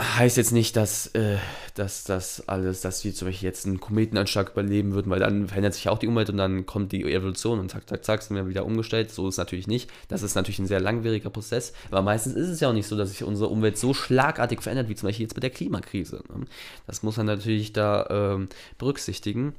heißt 0.00 0.36
jetzt 0.36 0.52
nicht, 0.52 0.76
dass, 0.76 1.08
äh, 1.08 1.38
dass 1.74 2.04
das 2.04 2.48
alles, 2.48 2.82
dass 2.82 3.04
wir 3.04 3.12
zum 3.12 3.28
Beispiel 3.28 3.48
jetzt 3.48 3.66
einen 3.66 3.80
Kometenanschlag 3.80 4.52
überleben 4.52 4.92
würden, 4.92 5.10
weil 5.10 5.18
dann 5.18 5.48
verändert 5.48 5.74
sich 5.74 5.88
auch 5.88 5.98
die 5.98 6.06
Umwelt 6.06 6.30
und 6.30 6.36
dann 6.36 6.66
kommt 6.66 6.92
die 6.92 7.02
Evolution 7.02 7.58
und 7.58 7.70
zack, 7.70 7.88
zack, 7.88 8.04
zack, 8.04 8.22
sind 8.22 8.36
wir 8.36 8.48
wieder 8.48 8.64
umgestellt. 8.64 9.10
So 9.10 9.26
ist 9.26 9.34
es 9.34 9.38
natürlich 9.38 9.66
nicht. 9.66 9.90
Das 10.06 10.22
ist 10.22 10.36
natürlich 10.36 10.60
ein 10.60 10.68
sehr 10.68 10.78
langwieriger 10.78 11.30
Prozess, 11.30 11.72
aber 11.90 12.02
meistens 12.02 12.34
ist 12.34 12.48
es 12.48 12.60
ja 12.60 12.68
auch 12.68 12.74
nicht 12.74 12.86
so, 12.86 12.96
dass 12.96 13.10
sich 13.10 13.24
unsere 13.24 13.50
Umwelt 13.50 13.76
so 13.76 13.92
schlagartig 13.92 14.62
verändert, 14.62 14.88
wie 14.88 14.94
zum 14.94 15.08
Beispiel 15.08 15.24
jetzt 15.24 15.34
mit 15.34 15.42
der 15.42 15.50
Klimakrise. 15.50 16.22
Ne? 16.28 16.44
Das 16.86 17.02
muss 17.02 17.16
man 17.16 17.26
natürlich 17.26 17.72
da 17.72 18.06
ähm, 18.08 18.48
berücksichtigen. 18.78 19.54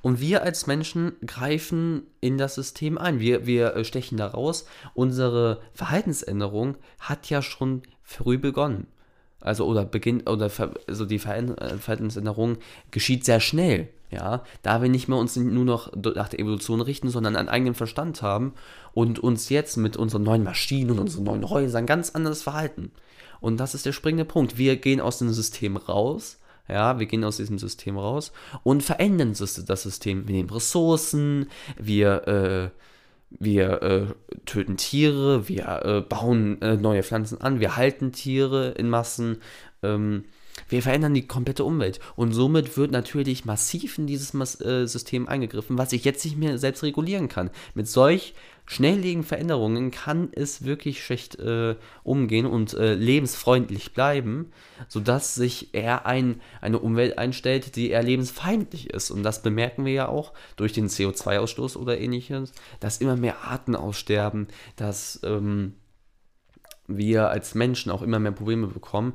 Und 0.00 0.20
wir 0.20 0.42
als 0.42 0.66
Menschen 0.66 1.12
greifen 1.24 2.04
in 2.20 2.38
das 2.38 2.54
System 2.54 2.96
ein. 2.96 3.20
Wir, 3.20 3.46
wir 3.46 3.76
äh, 3.76 3.84
stechen 3.84 4.16
da 4.16 4.26
raus. 4.26 4.66
Unsere 4.94 5.60
Verhaltensänderung 5.74 6.76
hat 6.98 7.28
ja 7.28 7.42
schon 7.42 7.82
früh 8.02 8.38
begonnen 8.38 8.86
also 9.40 9.66
oder 9.66 9.84
beginnt 9.84 10.28
oder 10.28 10.50
also 10.86 11.04
die 11.04 11.16
äh, 11.16 11.18
Verhaltensänderung 11.18 12.58
geschieht 12.90 13.24
sehr 13.24 13.40
schnell, 13.40 13.88
ja, 14.10 14.42
da 14.62 14.82
wir 14.82 14.88
nicht 14.88 15.08
mehr 15.08 15.18
uns 15.18 15.36
nur 15.36 15.64
noch 15.64 15.92
nach 15.94 16.28
der 16.28 16.40
Evolution 16.40 16.80
richten, 16.80 17.08
sondern 17.08 17.36
einen 17.36 17.48
eigenen 17.48 17.74
Verstand 17.74 18.22
haben 18.22 18.54
und 18.92 19.18
uns 19.18 19.48
jetzt 19.48 19.76
mit 19.76 19.96
unseren 19.96 20.22
neuen 20.22 20.44
Maschinen 20.44 20.90
und 20.90 20.98
unseren 20.98 21.24
neuen 21.24 21.48
Häusern 21.48 21.86
ganz 21.86 22.10
anders 22.10 22.42
verhalten. 22.42 22.90
Und 23.40 23.58
das 23.58 23.74
ist 23.74 23.86
der 23.86 23.92
springende 23.92 24.26
Punkt. 24.26 24.58
Wir 24.58 24.76
gehen 24.76 25.00
aus 25.00 25.18
dem 25.18 25.30
System 25.32 25.76
raus, 25.76 26.38
ja, 26.68 26.98
wir 26.98 27.06
gehen 27.06 27.24
aus 27.24 27.38
diesem 27.38 27.58
System 27.58 27.98
raus 27.98 28.32
und 28.62 28.82
verändern 28.82 29.34
das 29.38 29.82
System. 29.82 30.28
Wir 30.28 30.36
nehmen 30.36 30.50
Ressourcen, 30.50 31.48
wir 31.76 32.28
äh, 32.28 32.70
wir 33.30 33.82
äh, 33.82 34.06
töten 34.44 34.76
Tiere, 34.76 35.48
wir 35.48 35.82
äh, 35.84 36.00
bauen 36.00 36.60
äh, 36.62 36.76
neue 36.76 37.02
Pflanzen 37.02 37.40
an, 37.40 37.60
wir 37.60 37.76
halten 37.76 38.12
Tiere 38.12 38.70
in 38.70 38.90
Massen, 38.90 39.38
ähm, 39.82 40.24
wir 40.68 40.82
verändern 40.82 41.14
die 41.14 41.26
komplette 41.26 41.64
Umwelt. 41.64 42.00
Und 42.16 42.32
somit 42.32 42.76
wird 42.76 42.90
natürlich 42.90 43.44
massiv 43.44 43.98
in 43.98 44.06
dieses 44.06 44.34
Mas 44.34 44.60
äh, 44.60 44.86
System 44.86 45.28
eingegriffen, 45.28 45.78
was 45.78 45.92
ich 45.92 46.04
jetzt 46.04 46.24
nicht 46.24 46.36
mehr 46.36 46.58
selbst 46.58 46.82
regulieren 46.82 47.28
kann. 47.28 47.50
Mit 47.74 47.88
solch 47.88 48.34
schnelllebigen 48.70 49.24
Veränderungen 49.24 49.90
kann 49.90 50.28
es 50.30 50.64
wirklich 50.64 51.04
schlecht 51.04 51.36
äh, 51.40 51.74
umgehen 52.04 52.46
und 52.46 52.72
äh, 52.74 52.94
lebensfreundlich 52.94 53.94
bleiben, 53.94 54.52
sodass 54.86 55.34
sich 55.34 55.74
eher 55.74 56.06
ein, 56.06 56.40
eine 56.60 56.78
Umwelt 56.78 57.18
einstellt, 57.18 57.74
die 57.74 57.90
eher 57.90 58.04
lebensfeindlich 58.04 58.90
ist. 58.90 59.10
Und 59.10 59.24
das 59.24 59.42
bemerken 59.42 59.84
wir 59.84 59.92
ja 59.92 60.08
auch 60.08 60.34
durch 60.54 60.72
den 60.72 60.86
CO2-Ausstoß 60.86 61.76
oder 61.76 61.98
ähnliches, 61.98 62.52
dass 62.78 62.98
immer 62.98 63.16
mehr 63.16 63.42
Arten 63.42 63.74
aussterben, 63.74 64.46
dass 64.76 65.18
ähm, 65.24 65.74
wir 66.86 67.28
als 67.28 67.56
Menschen 67.56 67.90
auch 67.90 68.02
immer 68.02 68.20
mehr 68.20 68.30
Probleme 68.30 68.68
bekommen. 68.68 69.14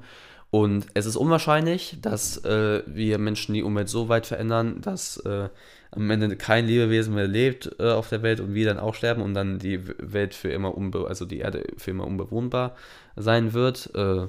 Und 0.56 0.88
es 0.94 1.06
ist 1.06 1.18
unwahrscheinlich, 1.18 1.98
dass 2.02 2.38
äh, 2.46 2.82
wir 2.86 3.18
Menschen 3.18 3.54
die 3.54 3.62
Umwelt 3.62 3.90
so 3.90 4.08
weit 4.08 4.26
verändern, 4.26 4.80
dass 4.80 5.18
äh, 5.18 5.50
am 5.92 6.10
Ende 6.10 6.34
kein 6.38 6.66
Lebewesen 6.66 7.14
mehr 7.14 7.28
lebt 7.28 7.76
äh, 7.78 7.92
auf 7.92 8.08
der 8.08 8.24
Welt 8.24 8.40
und 8.40 8.54
wir 8.54 8.66
dann 8.66 8.80
auch 8.80 8.96
sterben 8.96 9.22
und 9.22 9.34
dann 9.34 9.60
die 9.60 9.86
Welt 9.86 10.34
für 10.34 10.48
immer 10.48 10.78
unbe 10.78 11.08
also 11.10 11.26
die 11.26 11.40
Erde 11.40 11.66
für 11.76 11.92
immer 11.92 12.08
unbewohnbar 12.08 12.74
sein 13.18 13.52
wird. 13.52 13.94
Äh, 13.96 14.28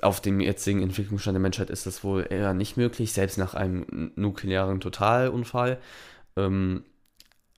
auf 0.00 0.22
dem 0.22 0.40
jetzigen 0.40 0.82
Entwicklungsstand 0.82 1.34
der 1.34 1.42
Menschheit 1.42 1.68
ist 1.68 1.84
das 1.84 2.02
wohl 2.02 2.26
eher 2.30 2.54
nicht 2.54 2.78
möglich, 2.78 3.12
selbst 3.12 3.36
nach 3.36 3.52
einem 3.52 4.12
nuklearen 4.16 4.80
Totalunfall. 4.80 5.76
Ähm, 6.38 6.84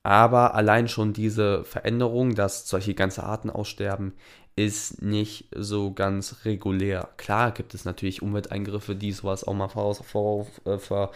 aber 0.03 0.57
allein 0.57 0.89
schon 0.89 1.13
diese 1.13 1.63
Veränderung, 1.63 2.35
dass 2.35 2.69
solche 2.69 2.95
ganze 2.95 3.23
Arten 3.23 3.51
aussterben, 3.51 4.15
ist 4.59 5.03
nicht 5.03 5.45
so 5.55 5.93
ganz 5.93 6.45
regulär. 6.45 7.11
Klar 7.17 7.53
gibt 7.53 7.75
es 7.75 7.85
natürlich 7.85 8.23
Umwelteingriffe, 8.23 8.97
die 8.97 9.13
sowas 9.13 9.45
auch 9.45 9.55
mal 9.55 9.69
äh, 9.69 10.79
vor, 10.79 11.13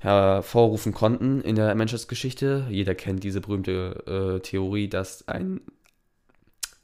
hervorrufen 0.00 0.92
konnten 0.92 1.40
in 1.40 1.56
der 1.56 1.74
Menschheitsgeschichte. 1.74 2.66
Jeder 2.68 2.94
kennt 2.94 3.24
diese 3.24 3.40
berühmte 3.40 4.36
äh, 4.36 4.40
Theorie, 4.40 4.86
dass 4.86 5.26
ein, 5.28 5.62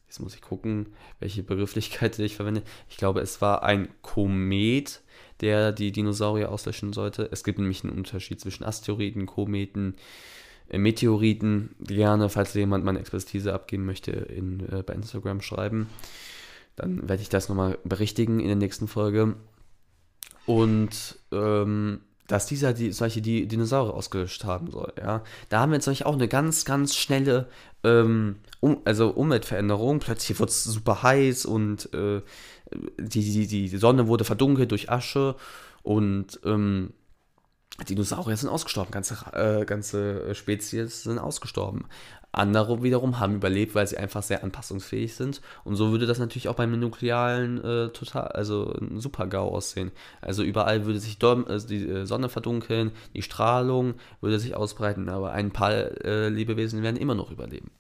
jetzt 0.07 0.21
muss 0.21 0.35
ich 0.35 0.41
gucken, 0.41 0.95
welche 1.21 1.43
Begrifflichkeit 1.43 2.19
ich 2.19 2.37
verwende. 2.37 2.62
Ich 2.88 2.97
glaube, 2.97 3.21
es 3.21 3.43
war 3.43 3.62
ein 3.62 3.88
Komet, 4.00 5.03
der 5.43 5.71
die 5.71 5.93
Dinosaurier 5.93 6.50
auslöschen 6.50 6.95
sollte. 6.95 7.29
Es 7.31 7.45
gibt 7.45 7.59
nämlich 7.59 7.85
einen 7.85 7.93
Unterschied 7.93 8.41
zwischen 8.41 8.64
Asteroiden, 8.64 9.26
Kometen, 9.26 9.97
Meteoriten. 10.73 11.75
Gerne, 11.80 12.28
falls 12.28 12.54
jemand 12.54 12.85
meine 12.85 12.99
Expertise 12.99 13.52
abgeben 13.52 13.85
möchte, 13.85 14.12
in, 14.12 14.61
äh, 14.71 14.83
bei 14.83 14.94
Instagram 14.94 15.40
schreiben. 15.40 15.88
Dann 16.76 17.09
werde 17.09 17.23
ich 17.23 17.28
das 17.28 17.49
nochmal 17.49 17.78
berichtigen 17.85 18.40
in 18.40 18.47
der 18.47 18.56
nächsten 18.56 18.88
Folge. 18.88 19.37
Und 20.47 21.18
ähm, 21.33 22.00
dass 22.26 22.47
dieser 22.47 22.73
die, 22.73 22.92
solche 22.92 23.21
die 23.21 23.47
Dinosaurier 23.47 23.94
ausgelöscht 23.94 24.44
haben 24.44 24.71
soll. 24.71 24.92
Ja? 24.99 25.23
Da 25.50 25.61
haben 25.61 25.73
wir 25.73 25.76
jetzt 25.76 26.04
auch 26.04 26.14
eine 26.14 26.28
ganz, 26.28 26.64
ganz 26.64 26.97
schnelle 26.97 27.49
ähm, 27.83 28.37
um, 28.61 28.78
also 28.85 29.11
Umweltveränderung. 29.11 30.00
Plötzlich 30.00 30.38
wird 30.40 30.50
es 30.50 30.64
super 30.64 31.02
heiß 31.02 31.44
und 31.44 31.92
äh, 31.92 32.23
die, 32.99 33.47
die, 33.47 33.68
die 33.68 33.76
Sonne 33.76 34.09
wurde 34.09 34.25
verdunkelt 34.25 34.71
durch 34.71 34.90
Asche 34.90 35.37
und 35.83 36.40
ähm, 36.44 36.94
Dinosaurier 37.88 38.37
sind 38.37 38.49
ausgestorben, 38.49 38.93
ganze, 38.93 39.16
äh, 39.33 39.64
ganze 39.64 40.35
Spezies 40.35 41.02
sind 41.02 41.19
ausgestorben. 41.19 41.87
Andere 42.31 42.83
wiederum 42.83 43.21
haben 43.21 43.37
überlebt, 43.37 43.75
weil 43.75 43.87
sie 43.87 43.97
einfach 43.97 44.23
sehr 44.23 44.43
anpassungsfähig 44.43 45.14
sind. 45.14 45.40
Und 45.62 45.76
so 45.76 45.93
würde 45.93 46.07
das 46.07 46.19
natürlich 46.19 46.49
auch 46.49 46.57
beim 46.57 46.78
nuklearen 46.78 47.62
äh, 47.62 47.88
total, 47.90 48.28
also 48.28 48.75
Super-GAU 48.95 49.49
aussehen. 49.49 49.93
Also 50.21 50.43
überall 50.43 50.85
würde 50.85 50.99
sich 50.99 51.19
also 51.23 51.69
die 51.69 51.88
äh, 51.88 52.07
Sonne 52.07 52.28
verdunkeln, 52.28 52.90
die 53.14 53.23
Strahlung 53.23 53.95
würde 54.21 54.40
sich 54.40 54.57
ausbreiten, 54.57 55.09
aber 55.09 55.33
ein 55.33 55.52
paar 55.52 55.73
äh, 55.73 56.28
Lebewesen 56.28 56.83
werden 56.83 56.97
immer 56.97 57.14
noch 57.14 57.31
überleben. 57.31 57.71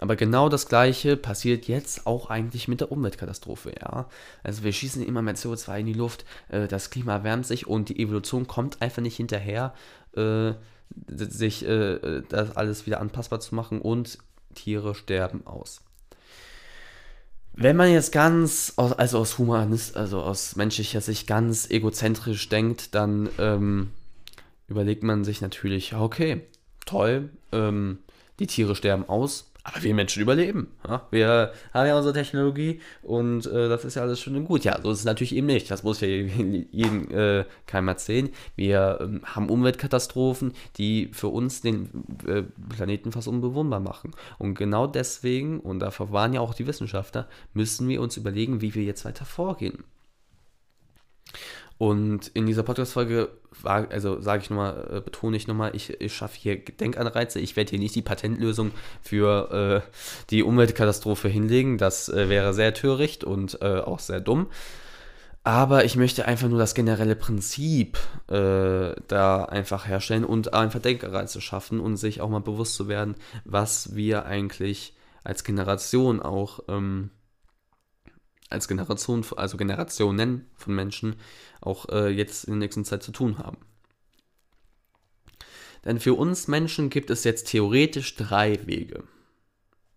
Aber 0.00 0.16
genau 0.16 0.48
das 0.48 0.66
Gleiche 0.66 1.18
passiert 1.18 1.68
jetzt 1.68 2.06
auch 2.06 2.30
eigentlich 2.30 2.68
mit 2.68 2.80
der 2.80 2.90
Umweltkatastrophe, 2.90 3.74
ja. 3.82 4.08
Also 4.42 4.64
wir 4.64 4.72
schießen 4.72 5.04
immer 5.04 5.20
mehr 5.20 5.36
CO2 5.36 5.80
in 5.80 5.86
die 5.86 5.92
Luft, 5.92 6.24
äh, 6.48 6.66
das 6.66 6.88
Klima 6.88 7.12
erwärmt 7.16 7.46
sich 7.46 7.66
und 7.66 7.90
die 7.90 8.00
Evolution 8.00 8.46
kommt 8.46 8.80
einfach 8.80 9.02
nicht 9.02 9.16
hinterher, 9.16 9.74
äh, 10.16 10.52
sich 11.06 11.66
äh, 11.66 12.22
das 12.30 12.56
alles 12.56 12.86
wieder 12.86 12.98
anpassbar 12.98 13.40
zu 13.40 13.54
machen 13.54 13.82
und 13.82 14.16
Tiere 14.54 14.94
sterben 14.94 15.46
aus. 15.46 15.82
Wenn 17.52 17.76
man 17.76 17.92
jetzt 17.92 18.10
ganz, 18.10 18.72
aus, 18.76 18.94
also 18.94 19.18
aus 19.18 19.36
Humanist, 19.36 19.98
also 19.98 20.22
aus 20.22 20.56
menschlicher 20.56 21.02
Sicht 21.02 21.26
ganz 21.26 21.68
egozentrisch 21.68 22.48
denkt, 22.48 22.94
dann 22.94 23.28
ähm, 23.36 23.90
überlegt 24.66 25.02
man 25.02 25.24
sich 25.24 25.42
natürlich, 25.42 25.94
okay, 25.94 26.40
toll, 26.86 27.28
ähm, 27.52 27.98
die 28.38 28.46
Tiere 28.46 28.74
sterben 28.74 29.06
aus, 29.06 29.49
aber 29.62 29.82
wir 29.82 29.94
Menschen 29.94 30.22
überleben. 30.22 30.68
Ja? 30.88 31.06
Wir 31.10 31.52
haben 31.74 31.86
ja 31.86 31.96
unsere 31.96 32.14
Technologie 32.14 32.80
und 33.02 33.46
äh, 33.46 33.68
das 33.68 33.84
ist 33.84 33.96
ja 33.96 34.02
alles 34.02 34.20
schön 34.20 34.36
und 34.36 34.46
gut. 34.46 34.64
Ja, 34.64 34.80
so 34.82 34.90
ist 34.90 35.00
es 35.00 35.04
natürlich 35.04 35.34
eben 35.34 35.46
nicht. 35.46 35.70
Das 35.70 35.82
muss 35.82 36.00
ja 36.00 36.08
jedem 36.08 37.10
äh, 37.10 37.44
keinem 37.66 37.88
erzählen. 37.88 38.30
Wir 38.56 38.98
ähm, 39.00 39.20
haben 39.24 39.50
Umweltkatastrophen, 39.50 40.52
die 40.76 41.10
für 41.12 41.28
uns 41.28 41.60
den 41.60 41.90
äh, 42.26 42.42
Planeten 42.74 43.12
fast 43.12 43.28
unbewohnbar 43.28 43.80
machen. 43.80 44.12
Und 44.38 44.54
genau 44.54 44.86
deswegen, 44.86 45.60
und 45.60 45.80
dafür 45.80 46.10
waren 46.12 46.32
ja 46.32 46.40
auch 46.40 46.54
die 46.54 46.66
Wissenschaftler, 46.66 47.28
müssen 47.52 47.88
wir 47.88 48.00
uns 48.00 48.16
überlegen, 48.16 48.60
wie 48.60 48.74
wir 48.74 48.84
jetzt 48.84 49.04
weiter 49.04 49.24
vorgehen. 49.24 49.84
Und 51.80 52.28
in 52.34 52.44
dieser 52.44 52.62
Podcast-Folge 52.62 53.30
also 53.64 54.20
sage 54.20 54.42
ich 54.42 54.50
nochmal, 54.50 54.98
äh, 54.98 55.00
betone 55.00 55.34
ich 55.34 55.48
nochmal, 55.48 55.74
ich, 55.74 55.98
ich 55.98 56.14
schaffe 56.14 56.36
hier 56.38 56.62
Denkanreize. 56.62 57.40
Ich 57.40 57.56
werde 57.56 57.70
hier 57.70 57.78
nicht 57.78 57.94
die 57.94 58.02
Patentlösung 58.02 58.72
für 59.00 59.82
äh, 59.86 59.90
die 60.28 60.42
Umweltkatastrophe 60.42 61.28
hinlegen. 61.28 61.78
Das 61.78 62.10
äh, 62.10 62.28
wäre 62.28 62.52
sehr 62.52 62.74
töricht 62.74 63.24
und 63.24 63.62
äh, 63.62 63.78
auch 63.78 63.98
sehr 63.98 64.20
dumm. 64.20 64.48
Aber 65.42 65.86
ich 65.86 65.96
möchte 65.96 66.26
einfach 66.26 66.48
nur 66.48 66.58
das 66.58 66.74
generelle 66.74 67.16
Prinzip 67.16 67.96
äh, 68.28 68.92
da 69.08 69.46
einfach 69.46 69.86
herstellen 69.86 70.26
und 70.26 70.52
einfach 70.52 70.82
Denkerreize 70.82 71.40
schaffen 71.40 71.80
und 71.80 71.96
sich 71.96 72.20
auch 72.20 72.28
mal 72.28 72.42
bewusst 72.42 72.74
zu 72.74 72.88
werden, 72.88 73.14
was 73.46 73.96
wir 73.96 74.26
eigentlich 74.26 74.94
als 75.24 75.44
Generation 75.44 76.20
auch 76.20 76.60
ähm, 76.68 77.08
als 78.50 78.66
Generation, 78.66 79.24
also 79.36 79.56
Generationen 79.56 80.46
von 80.56 80.74
Menschen 80.74 81.16
auch 81.60 81.88
äh, 81.88 82.08
jetzt 82.08 82.44
in 82.44 82.54
der 82.54 82.60
nächsten 82.60 82.84
Zeit 82.84 83.02
zu 83.02 83.12
tun 83.12 83.38
haben. 83.38 83.58
Denn 85.84 85.98
für 85.98 86.14
uns 86.14 86.48
Menschen 86.48 86.90
gibt 86.90 87.10
es 87.10 87.24
jetzt 87.24 87.48
theoretisch 87.48 88.16
drei 88.16 88.66
Wege. 88.66 89.04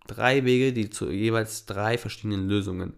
Drei 0.08 0.46
Wege, 0.46 0.74
die 0.74 0.90
zu 0.90 1.10
jeweils 1.10 1.66
drei 1.66 1.98
verschiedenen 1.98 2.48
Lösungen 2.48 2.98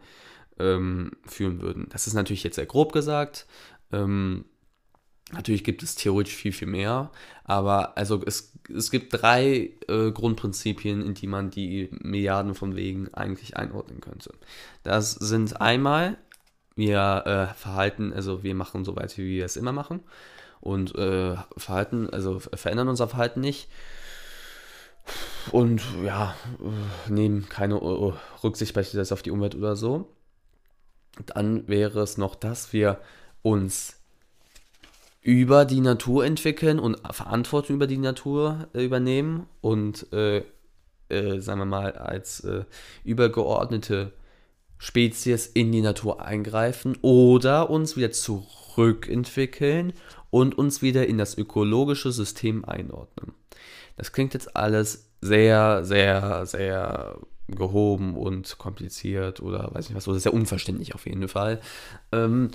ähm, 0.59 1.11
führen 1.25 1.61
würden. 1.61 1.87
Das 1.89 2.07
ist 2.07 2.13
natürlich 2.13 2.43
jetzt 2.43 2.55
sehr 2.55 2.65
grob 2.65 2.93
gesagt. 2.93 3.47
Ähm, 3.91 4.45
natürlich 5.31 5.63
gibt 5.63 5.83
es 5.83 5.95
theoretisch 5.95 6.35
viel, 6.35 6.51
viel 6.51 6.67
mehr. 6.67 7.11
Aber 7.43 7.97
also 7.97 8.21
es, 8.25 8.53
es 8.73 8.91
gibt 8.91 9.13
drei 9.13 9.71
äh, 9.87 10.11
Grundprinzipien, 10.11 11.01
in 11.01 11.13
die 11.13 11.27
man 11.27 11.49
die 11.49 11.89
Milliarden 12.01 12.55
von 12.55 12.75
Wegen 12.75 13.13
eigentlich 13.13 13.57
einordnen 13.57 14.01
könnte. 14.01 14.31
Das 14.83 15.11
sind 15.11 15.59
einmal, 15.61 16.17
wir 16.75 17.23
äh, 17.25 17.53
verhalten, 17.55 18.13
also 18.13 18.43
wir 18.43 18.55
machen 18.55 18.85
so 18.85 18.95
weiter, 18.95 19.17
wie 19.17 19.37
wir 19.37 19.45
es 19.45 19.57
immer 19.57 19.71
machen. 19.71 20.01
Und 20.61 20.95
äh, 20.95 21.35
Verhalten, 21.57 22.09
also 22.09 22.39
verändern 22.39 22.87
unser 22.87 23.07
Verhalten 23.07 23.41
nicht 23.41 23.69
und 25.51 25.83
ja, 26.03 26.35
äh, 26.59 27.11
nehmen 27.11 27.47
keine 27.49 27.79
uh, 27.79 28.13
Rücksicht 28.43 28.73
beispielsweise 28.73 29.13
auf 29.13 29.21
die 29.21 29.29
Umwelt 29.29 29.53
oder 29.53 29.75
so 29.75 30.15
dann 31.27 31.67
wäre 31.67 32.01
es 32.01 32.17
noch, 32.17 32.35
dass 32.35 32.73
wir 32.73 32.99
uns 33.41 33.99
über 35.21 35.65
die 35.65 35.81
Natur 35.81 36.25
entwickeln 36.25 36.79
und 36.79 36.99
Verantwortung 37.11 37.77
über 37.77 37.87
die 37.87 37.97
Natur 37.97 38.67
äh, 38.73 38.83
übernehmen 38.83 39.47
und, 39.61 40.11
äh, 40.13 40.43
äh, 41.09 41.39
sagen 41.39 41.59
wir 41.59 41.65
mal, 41.65 41.93
als 41.93 42.41
äh, 42.41 42.65
übergeordnete 43.03 44.11
Spezies 44.77 45.47
in 45.47 45.71
die 45.71 45.81
Natur 45.81 46.23
eingreifen 46.23 46.97
oder 47.01 47.69
uns 47.69 47.95
wieder 47.97 48.11
zurückentwickeln 48.11 49.93
und 50.29 50.57
uns 50.57 50.81
wieder 50.81 51.07
in 51.07 51.17
das 51.17 51.37
ökologische 51.37 52.11
System 52.11 52.65
einordnen. 52.65 53.33
Das 53.97 54.11
klingt 54.11 54.33
jetzt 54.33 54.55
alles 54.55 55.09
sehr, 55.21 55.83
sehr, 55.85 56.45
sehr 56.45 57.17
gehoben 57.47 58.15
und 58.15 58.57
kompliziert 58.57 59.39
oder 59.39 59.69
weiß 59.73 59.89
nicht 59.89 59.95
was, 59.95 60.07
oder 60.07 60.19
sehr 60.19 60.33
unverständlich 60.33 60.95
auf 60.95 61.05
jeden 61.05 61.27
Fall. 61.27 61.61
Ähm, 62.11 62.51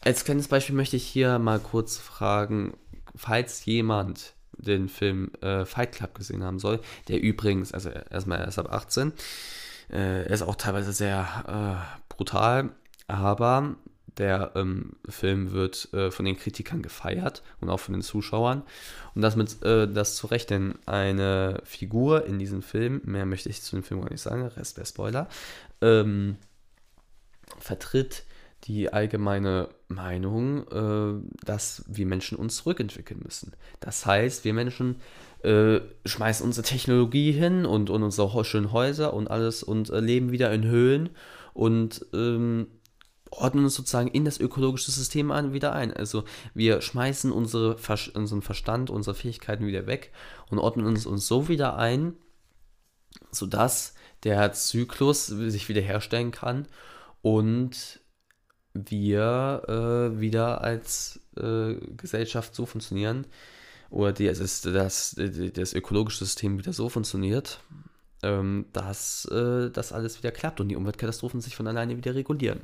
als 0.00 0.24
kleines 0.24 0.48
Beispiel 0.48 0.74
möchte 0.74 0.96
ich 0.96 1.06
hier 1.06 1.38
mal 1.38 1.58
kurz 1.58 1.98
fragen, 1.98 2.74
falls 3.14 3.64
jemand 3.64 4.34
den 4.52 4.88
Film 4.88 5.32
äh, 5.40 5.64
Fight 5.64 5.92
Club 5.92 6.14
gesehen 6.14 6.42
haben 6.44 6.58
soll, 6.58 6.80
der 7.08 7.20
übrigens, 7.20 7.72
also 7.72 7.90
erstmal 7.90 8.40
erst 8.40 8.58
ab 8.58 8.72
18, 8.72 9.08
äh, 9.08 9.12
er 9.88 10.30
ist 10.30 10.42
auch 10.42 10.56
teilweise 10.56 10.92
sehr 10.92 11.26
äh, 11.46 12.14
brutal, 12.14 12.70
aber 13.06 13.76
der 14.18 14.52
ähm, 14.54 14.92
Film 15.08 15.52
wird 15.52 15.92
äh, 15.92 16.10
von 16.10 16.24
den 16.24 16.38
Kritikern 16.38 16.82
gefeiert 16.82 17.42
und 17.60 17.68
auch 17.68 17.80
von 17.80 17.92
den 17.92 18.02
Zuschauern. 18.02 18.62
Und 19.14 19.22
das 19.22 19.36
mit 19.36 19.62
äh, 19.62 19.90
das 19.90 20.16
zu 20.16 20.26
Recht, 20.26 20.50
denn 20.50 20.76
eine 20.86 21.60
Figur 21.64 22.24
in 22.24 22.38
diesem 22.38 22.62
Film, 22.62 23.02
mehr 23.04 23.26
möchte 23.26 23.48
ich 23.48 23.62
zu 23.62 23.76
dem 23.76 23.82
Film 23.82 24.00
gar 24.00 24.10
nicht 24.10 24.22
sagen, 24.22 24.46
Rest 24.46 24.78
der 24.78 24.86
Spoiler, 24.86 25.28
ähm, 25.82 26.36
vertritt 27.58 28.24
die 28.64 28.92
allgemeine 28.92 29.68
Meinung, 29.88 30.66
äh, 30.68 31.44
dass 31.44 31.84
wir 31.86 32.06
Menschen 32.06 32.38
uns 32.38 32.56
zurückentwickeln 32.56 33.20
müssen. 33.22 33.52
Das 33.80 34.06
heißt, 34.06 34.44
wir 34.44 34.54
Menschen 34.54 34.96
äh, 35.46 35.80
schmeißen 36.04 36.44
unsere 36.44 36.66
Technologie 36.66 37.30
hin 37.30 37.66
und, 37.66 37.88
und 37.88 38.02
unsere 38.02 38.44
schönen 38.44 38.72
Häuser 38.72 39.14
und 39.14 39.30
alles 39.30 39.62
und 39.62 39.90
äh, 39.90 40.00
leben 40.00 40.32
wieder 40.32 40.52
in 40.52 40.64
Höhlen 40.64 41.10
und 41.54 42.04
ähm, 42.12 42.66
ordnen 43.30 43.64
uns 43.64 43.76
sozusagen 43.76 44.08
in 44.08 44.24
das 44.24 44.40
ökologische 44.40 44.90
System 44.90 45.30
an, 45.30 45.52
wieder 45.52 45.72
ein. 45.72 45.92
Also 45.92 46.24
wir 46.54 46.80
schmeißen 46.80 47.30
unsere, 47.30 47.76
unseren 48.14 48.42
Verstand, 48.42 48.90
unsere 48.90 49.14
Fähigkeiten 49.14 49.66
wieder 49.66 49.86
weg 49.86 50.12
und 50.50 50.58
ordnen 50.58 50.84
uns, 50.84 51.06
uns 51.06 51.28
so 51.28 51.48
wieder 51.48 51.76
ein, 51.76 52.14
sodass 53.30 53.94
der 54.24 54.52
Zyklus 54.52 55.26
sich 55.26 55.68
wiederherstellen 55.68 56.32
kann 56.32 56.66
und 57.22 58.00
wir 58.74 59.62
äh, 59.68 60.20
wieder 60.20 60.62
als 60.62 61.20
äh, 61.36 61.74
Gesellschaft 61.96 62.52
so 62.54 62.66
funktionieren 62.66 63.26
oder 63.90 64.12
die, 64.12 64.26
das, 64.26 64.60
das, 64.62 65.16
das 65.16 65.72
ökologische 65.74 66.24
System 66.24 66.58
wieder 66.58 66.72
so 66.72 66.88
funktioniert, 66.88 67.60
ähm, 68.22 68.66
dass 68.72 69.26
äh, 69.26 69.70
das 69.70 69.92
alles 69.92 70.18
wieder 70.18 70.32
klappt 70.32 70.60
und 70.60 70.68
die 70.68 70.76
Umweltkatastrophen 70.76 71.40
sich 71.40 71.56
von 71.56 71.66
alleine 71.66 71.96
wieder 71.96 72.14
regulieren. 72.14 72.60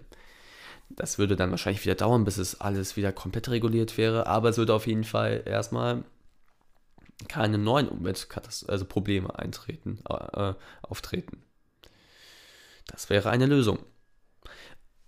Das 0.91 1.19
würde 1.19 1.37
dann 1.37 1.51
wahrscheinlich 1.51 1.85
wieder 1.85 1.95
dauern, 1.95 2.25
bis 2.25 2.37
es 2.39 2.61
alles 2.61 2.97
wieder 2.97 3.13
komplett 3.13 3.49
reguliert 3.49 3.97
wäre, 3.97 4.27
aber 4.27 4.51
es 4.51 4.59
würde 4.59 4.75
auf 4.75 4.87
jeden 4.87 5.05
Fall 5.05 5.43
erstmal 5.47 6.05
keine 7.29 7.57
neuen 7.57 7.89
Umweltkatastrophen, 7.89 8.73
also 8.73 8.85
Probleme 8.85 9.39
eintreten, 9.39 10.01
äh, 10.09 10.55
auftreten. 10.83 11.43
Das 12.87 13.11
wäre 13.11 13.31
eine 13.31 13.47
Lösung. 13.47 13.79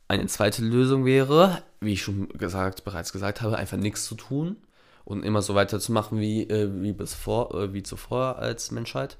Eine 0.06 0.26
zweite 0.26 0.62
Lösung 0.62 1.04
wäre, 1.04 1.62
wie 1.80 1.94
ich 1.94 2.02
schon 2.02 2.28
gesagt, 2.28 2.84
bereits 2.84 3.12
gesagt 3.12 3.42
habe, 3.42 3.58
einfach 3.58 3.78
nichts 3.78 4.04
zu 4.04 4.14
tun 4.14 4.56
und 5.04 5.24
immer 5.24 5.42
so 5.42 5.54
weiterzumachen 5.54 6.18
wie, 6.20 6.42
äh, 6.42 6.70
wie, 6.82 6.92
bis 6.92 7.14
vor, 7.14 7.54
äh, 7.54 7.72
wie 7.72 7.82
zuvor 7.82 8.38
als 8.38 8.70
Menschheit. 8.70 9.16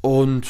Und 0.00 0.46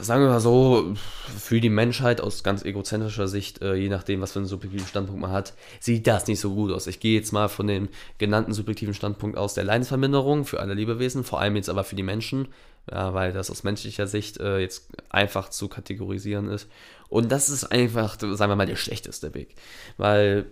sagen 0.00 0.22
wir 0.22 0.30
mal 0.30 0.40
so, 0.40 0.94
für 1.38 1.60
die 1.60 1.68
Menschheit 1.68 2.20
aus 2.20 2.42
ganz 2.42 2.64
egozentrischer 2.64 3.28
Sicht, 3.28 3.62
äh, 3.62 3.74
je 3.74 3.88
nachdem, 3.88 4.20
was 4.20 4.32
für 4.32 4.38
einen 4.38 4.48
subjektiven 4.48 4.86
Standpunkt 4.86 5.20
man 5.20 5.32
hat, 5.32 5.54
sieht 5.80 6.06
das 6.06 6.26
nicht 6.26 6.40
so 6.40 6.54
gut 6.54 6.72
aus. 6.72 6.86
Ich 6.86 7.00
gehe 7.00 7.18
jetzt 7.18 7.32
mal 7.32 7.48
von 7.48 7.66
dem 7.66 7.88
genannten 8.18 8.52
subjektiven 8.52 8.94
Standpunkt 8.94 9.36
aus 9.36 9.54
der 9.54 9.64
Leidensverminderung 9.64 10.44
für 10.44 10.60
alle 10.60 10.74
Lebewesen, 10.74 11.24
vor 11.24 11.40
allem 11.40 11.56
jetzt 11.56 11.68
aber 11.68 11.84
für 11.84 11.96
die 11.96 12.02
Menschen, 12.02 12.48
ja, 12.90 13.14
weil 13.14 13.32
das 13.32 13.50
aus 13.50 13.62
menschlicher 13.62 14.06
Sicht 14.06 14.40
äh, 14.40 14.58
jetzt 14.58 14.88
einfach 15.08 15.50
zu 15.50 15.68
kategorisieren 15.68 16.48
ist. 16.48 16.68
Und 17.08 17.30
das 17.30 17.48
ist 17.48 17.64
einfach, 17.64 18.18
sagen 18.18 18.50
wir 18.50 18.56
mal, 18.56 18.66
der 18.66 18.76
schlechteste 18.76 19.34
Weg. 19.34 19.54
Weil 19.96 20.46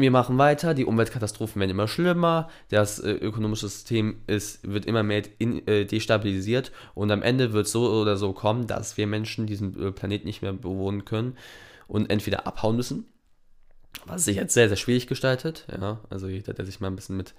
wir 0.00 0.10
machen 0.10 0.38
weiter, 0.38 0.74
die 0.74 0.84
Umweltkatastrophen 0.84 1.60
werden 1.60 1.70
immer 1.70 1.88
schlimmer, 1.88 2.48
das 2.68 2.98
äh, 2.98 3.10
ökonomische 3.10 3.68
System 3.68 4.22
ist, 4.26 4.66
wird 4.70 4.86
immer 4.86 5.02
mehr 5.02 5.22
in, 5.38 5.66
äh, 5.66 5.84
destabilisiert 5.84 6.72
und 6.94 7.10
am 7.10 7.22
Ende 7.22 7.52
wird 7.52 7.66
es 7.66 7.72
so 7.72 7.90
oder 7.90 8.16
so 8.16 8.32
kommen, 8.32 8.66
dass 8.66 8.96
wir 8.96 9.06
Menschen 9.06 9.46
diesen 9.46 9.80
äh, 9.80 9.92
Planeten 9.92 10.26
nicht 10.26 10.42
mehr 10.42 10.52
bewohnen 10.52 11.04
können 11.04 11.36
und 11.88 12.10
entweder 12.10 12.46
abhauen 12.46 12.76
müssen, 12.76 13.06
was 14.04 14.24
sich 14.24 14.36
jetzt 14.36 14.54
sehr, 14.54 14.68
sehr 14.68 14.76
schwierig 14.76 15.06
gestaltet. 15.06 15.66
Ja, 15.70 16.00
also 16.10 16.28
jeder, 16.28 16.54
der 16.54 16.66
sich 16.66 16.80
mal 16.80 16.88
ein 16.88 16.96
bisschen 16.96 17.16
mit 17.16 17.34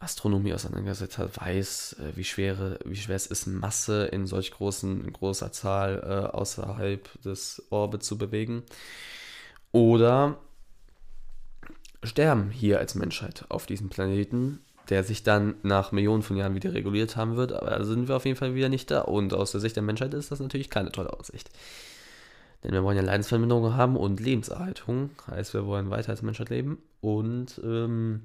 Astronomie 0.00 0.54
auseinandergesetzt 0.54 1.18
hat, 1.18 1.38
weiß, 1.38 1.96
äh, 2.00 2.16
wie, 2.16 2.24
schwere, 2.24 2.78
wie 2.84 2.96
schwer 2.96 3.16
es 3.16 3.26
ist, 3.26 3.46
Masse 3.46 4.06
in 4.06 4.26
solch 4.26 4.50
großen, 4.50 5.12
großer 5.12 5.52
Zahl 5.52 6.02
äh, 6.02 6.36
außerhalb 6.36 7.22
des 7.22 7.62
Orbits 7.68 8.06
zu 8.06 8.16
bewegen. 8.16 8.62
Oder 9.72 10.38
sterben 12.02 12.50
hier 12.50 12.78
als 12.78 12.94
Menschheit 12.94 13.44
auf 13.48 13.66
diesem 13.66 13.88
Planeten, 13.88 14.60
der 14.88 15.04
sich 15.04 15.22
dann 15.22 15.54
nach 15.62 15.92
Millionen 15.92 16.22
von 16.22 16.36
Jahren 16.36 16.54
wieder 16.54 16.72
reguliert 16.72 17.16
haben 17.16 17.36
wird, 17.36 17.52
aber 17.52 17.70
da 17.70 17.84
sind 17.84 18.08
wir 18.08 18.16
auf 18.16 18.24
jeden 18.24 18.36
Fall 18.36 18.54
wieder 18.54 18.68
nicht 18.68 18.90
da. 18.90 19.02
Und 19.02 19.34
aus 19.34 19.52
der 19.52 19.60
Sicht 19.60 19.76
der 19.76 19.82
Menschheit 19.82 20.14
ist 20.14 20.32
das 20.32 20.40
natürlich 20.40 20.70
keine 20.70 20.90
tolle 20.90 21.12
Aussicht. 21.12 21.50
Denn 22.62 22.72
wir 22.72 22.82
wollen 22.82 22.96
ja 22.96 23.02
Leidensverminderung 23.02 23.74
haben 23.74 23.96
und 23.96 24.20
Lebenserhaltung, 24.20 25.10
heißt 25.30 25.54
wir 25.54 25.66
wollen 25.66 25.90
weiter 25.90 26.10
als 26.10 26.22
Menschheit 26.22 26.50
leben 26.50 26.78
und 27.00 27.60
ähm, 27.64 28.24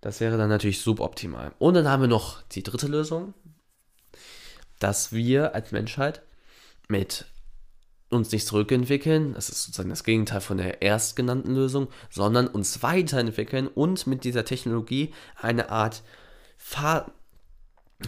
das 0.00 0.20
wäre 0.20 0.36
dann 0.36 0.48
natürlich 0.48 0.80
suboptimal. 0.80 1.52
Und 1.58 1.74
dann 1.74 1.88
haben 1.88 2.02
wir 2.02 2.08
noch 2.08 2.42
die 2.52 2.62
dritte 2.62 2.86
Lösung, 2.86 3.34
dass 4.78 5.12
wir 5.12 5.54
als 5.54 5.72
Menschheit 5.72 6.22
mit 6.88 7.26
uns 8.10 8.32
nicht 8.32 8.46
zurückentwickeln, 8.46 9.34
das 9.34 9.48
ist 9.48 9.64
sozusagen 9.64 9.90
das 9.90 10.04
Gegenteil 10.04 10.40
von 10.40 10.58
der 10.58 10.82
erstgenannten 10.82 11.54
Lösung, 11.54 11.88
sondern 12.10 12.48
uns 12.48 12.82
weiterentwickeln 12.82 13.68
und 13.68 14.06
mit 14.06 14.24
dieser 14.24 14.44
Technologie 14.44 15.12
eine 15.36 15.70
Art 15.70 16.02
Fahr 16.58 17.12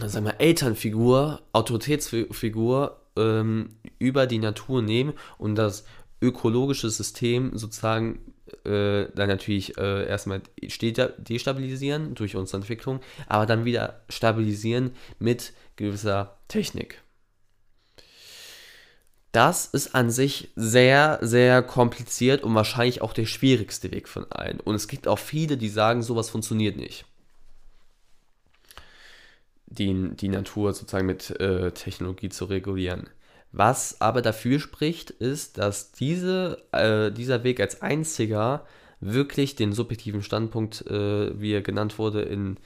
sagen 0.05 0.25
wir, 0.25 0.39
Elternfigur, 0.39 1.41
Autoritätsfigur 1.53 3.01
ähm, 3.15 3.69
über 3.99 4.27
die 4.27 4.39
Natur 4.39 4.81
nehmen 4.81 5.13
und 5.37 5.55
das 5.55 5.85
ökologische 6.21 6.89
System 6.89 7.51
sozusagen 7.57 8.19
äh, 8.65 9.05
dann 9.13 9.27
natürlich 9.27 9.77
äh, 9.77 10.07
erstmal 10.07 10.41
destabilisieren 10.61 12.15
durch 12.15 12.35
unsere 12.35 12.57
Entwicklung, 12.57 13.01
aber 13.27 13.45
dann 13.45 13.65
wieder 13.65 14.01
stabilisieren 14.09 14.91
mit 15.19 15.53
gewisser 15.75 16.37
Technik. 16.47 17.02
Das 19.33 19.65
ist 19.65 19.95
an 19.95 20.11
sich 20.11 20.51
sehr, 20.55 21.17
sehr 21.23 21.63
kompliziert 21.63 22.43
und 22.43 22.53
wahrscheinlich 22.53 23.01
auch 23.01 23.13
der 23.13 23.25
schwierigste 23.25 23.91
Weg 23.91 24.07
von 24.07 24.31
allen. 24.31 24.59
Und 24.59 24.75
es 24.75 24.87
gibt 24.87 25.07
auch 25.07 25.17
viele, 25.17 25.57
die 25.57 25.69
sagen, 25.69 26.03
sowas 26.03 26.29
funktioniert 26.29 26.77
nicht. 26.77 27.05
Die, 29.65 30.11
die 30.15 30.29
Natur 30.29 30.71
sozusagen 30.73 31.07
mit 31.07 31.31
äh, 31.39 31.71
Technologie 31.71 32.29
zu 32.29 32.45
regulieren. 32.45 33.09
Was 33.51 33.99
aber 34.01 34.21
dafür 34.21 34.59
spricht, 34.59 35.09
ist, 35.09 35.57
dass 35.57 35.91
diese, 35.91 36.63
äh, 36.71 37.11
dieser 37.11 37.43
Weg 37.43 37.59
als 37.59 37.81
einziger 37.81 38.67
wirklich 38.99 39.55
den 39.55 39.73
subjektiven 39.73 40.21
Standpunkt, 40.21 40.85
äh, 40.85 41.41
wie 41.41 41.53
er 41.53 41.63
genannt 41.63 41.97
wurde 41.97 42.21
in 42.21 42.57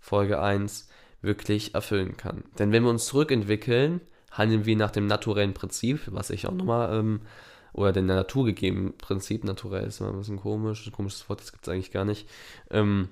Folge 0.00 0.40
1, 0.40 0.88
wirklich 1.22 1.76
erfüllen 1.76 2.16
kann. 2.16 2.42
Denn 2.58 2.72
wenn 2.72 2.82
wir 2.82 2.90
uns 2.90 3.06
zurückentwickeln, 3.06 4.00
handeln 4.36 4.66
wir 4.66 4.76
nach 4.76 4.90
dem 4.90 5.06
naturellen 5.06 5.54
Prinzip, 5.54 6.02
was 6.06 6.30
ich 6.30 6.46
auch 6.46 6.52
nochmal, 6.52 6.98
ähm, 6.98 7.20
oder 7.72 7.92
dem 7.92 8.06
naturgegebenen 8.06 8.96
Prinzip, 8.96 9.44
naturell 9.44 9.86
ist 9.86 10.00
immer 10.00 10.10
ein 10.10 10.18
bisschen 10.18 10.40
komisch, 10.40 10.86
ein 10.86 10.92
komisches 10.92 11.28
Wort, 11.28 11.40
das 11.40 11.52
gibt 11.52 11.66
es 11.66 11.72
eigentlich 11.72 11.90
gar 11.90 12.04
nicht, 12.04 12.28
ähm, 12.70 13.08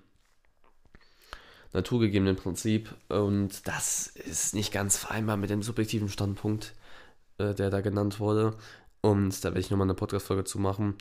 naturgegebenen 1.73 2.37
Prinzip 2.37 2.95
und 3.09 3.67
das 3.67 4.07
ist 4.07 4.55
nicht 4.55 4.73
ganz 4.73 4.97
vereinbar 4.97 5.37
mit 5.37 5.51
dem 5.51 5.63
subjektiven 5.63 6.09
Standpunkt, 6.09 6.75
äh, 7.39 7.55
der 7.55 7.71
da 7.71 7.81
genannt 7.81 8.21
wurde 8.21 8.55
und 9.01 9.45
da 9.45 9.51
werde 9.51 9.61
ich 9.61 9.71
nochmal 9.71 9.87
eine 9.87 9.95
Podcast-Folge 9.95 10.45
zu 10.45 10.59
machen. 10.59 10.95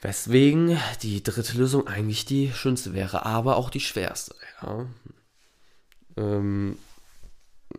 Weswegen 0.00 0.76
die 1.02 1.22
dritte 1.22 1.56
Lösung 1.56 1.86
eigentlich 1.86 2.24
die 2.24 2.52
schönste 2.52 2.92
wäre, 2.92 3.24
aber 3.24 3.56
auch 3.56 3.70
die 3.70 3.80
schwerste. 3.80 4.34
Ja. 4.62 4.86
Ähm, 6.16 6.76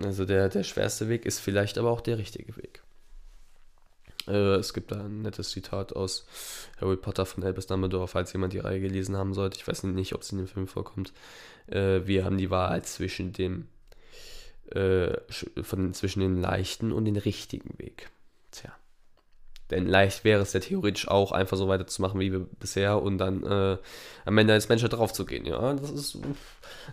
also 0.01 0.25
der, 0.25 0.49
der 0.49 0.63
schwerste 0.63 1.09
Weg 1.09 1.25
ist 1.25 1.39
vielleicht 1.39 1.77
aber 1.77 1.91
auch 1.91 2.01
der 2.01 2.17
richtige 2.17 2.55
Weg. 2.57 2.81
Äh, 4.27 4.55
es 4.55 4.73
gibt 4.73 4.91
da 4.91 5.03
ein 5.03 5.21
nettes 5.21 5.51
Zitat 5.51 5.93
aus 5.95 6.25
Harry 6.79 6.97
Potter 6.97 7.25
von 7.25 7.43
Albus 7.43 7.67
Dumbledore, 7.67 8.07
falls 8.07 8.33
jemand 8.33 8.53
die 8.53 8.59
Reihe 8.59 8.79
gelesen 8.79 9.17
haben 9.17 9.33
sollte. 9.33 9.57
Ich 9.57 9.67
weiß 9.67 9.83
nicht, 9.83 10.13
ob 10.13 10.21
es 10.21 10.31
in 10.31 10.37
dem 10.37 10.47
Film 10.47 10.67
vorkommt. 10.67 11.13
Äh, 11.67 12.01
wir 12.05 12.25
haben 12.25 12.37
die 12.37 12.49
Wahl 12.49 12.83
zwischen 12.83 13.33
dem 13.33 13.67
äh, 14.71 15.13
von, 15.61 15.93
zwischen 15.93 16.21
den 16.21 16.41
leichten 16.41 16.91
und 16.91 17.05
den 17.05 17.17
richtigen 17.17 17.77
Weg. 17.77 18.09
Denn 19.71 19.87
leicht 19.87 20.23
wäre 20.23 20.41
es 20.41 20.53
ja 20.53 20.59
theoretisch 20.59 21.07
auch, 21.07 21.31
einfach 21.31 21.57
so 21.57 21.67
weiterzumachen 21.67 22.19
wie 22.19 22.29
bisher 22.59 23.01
und 23.01 23.17
dann 23.17 23.43
äh, 23.43 23.77
am 24.25 24.37
Ende 24.37 24.53
als 24.53 24.69
Menschheit 24.69 24.93
drauf 24.93 25.13
zu 25.13 25.25
gehen. 25.25 25.45
Ja, 25.45 25.73
das 25.73 25.89
ist 25.89 26.15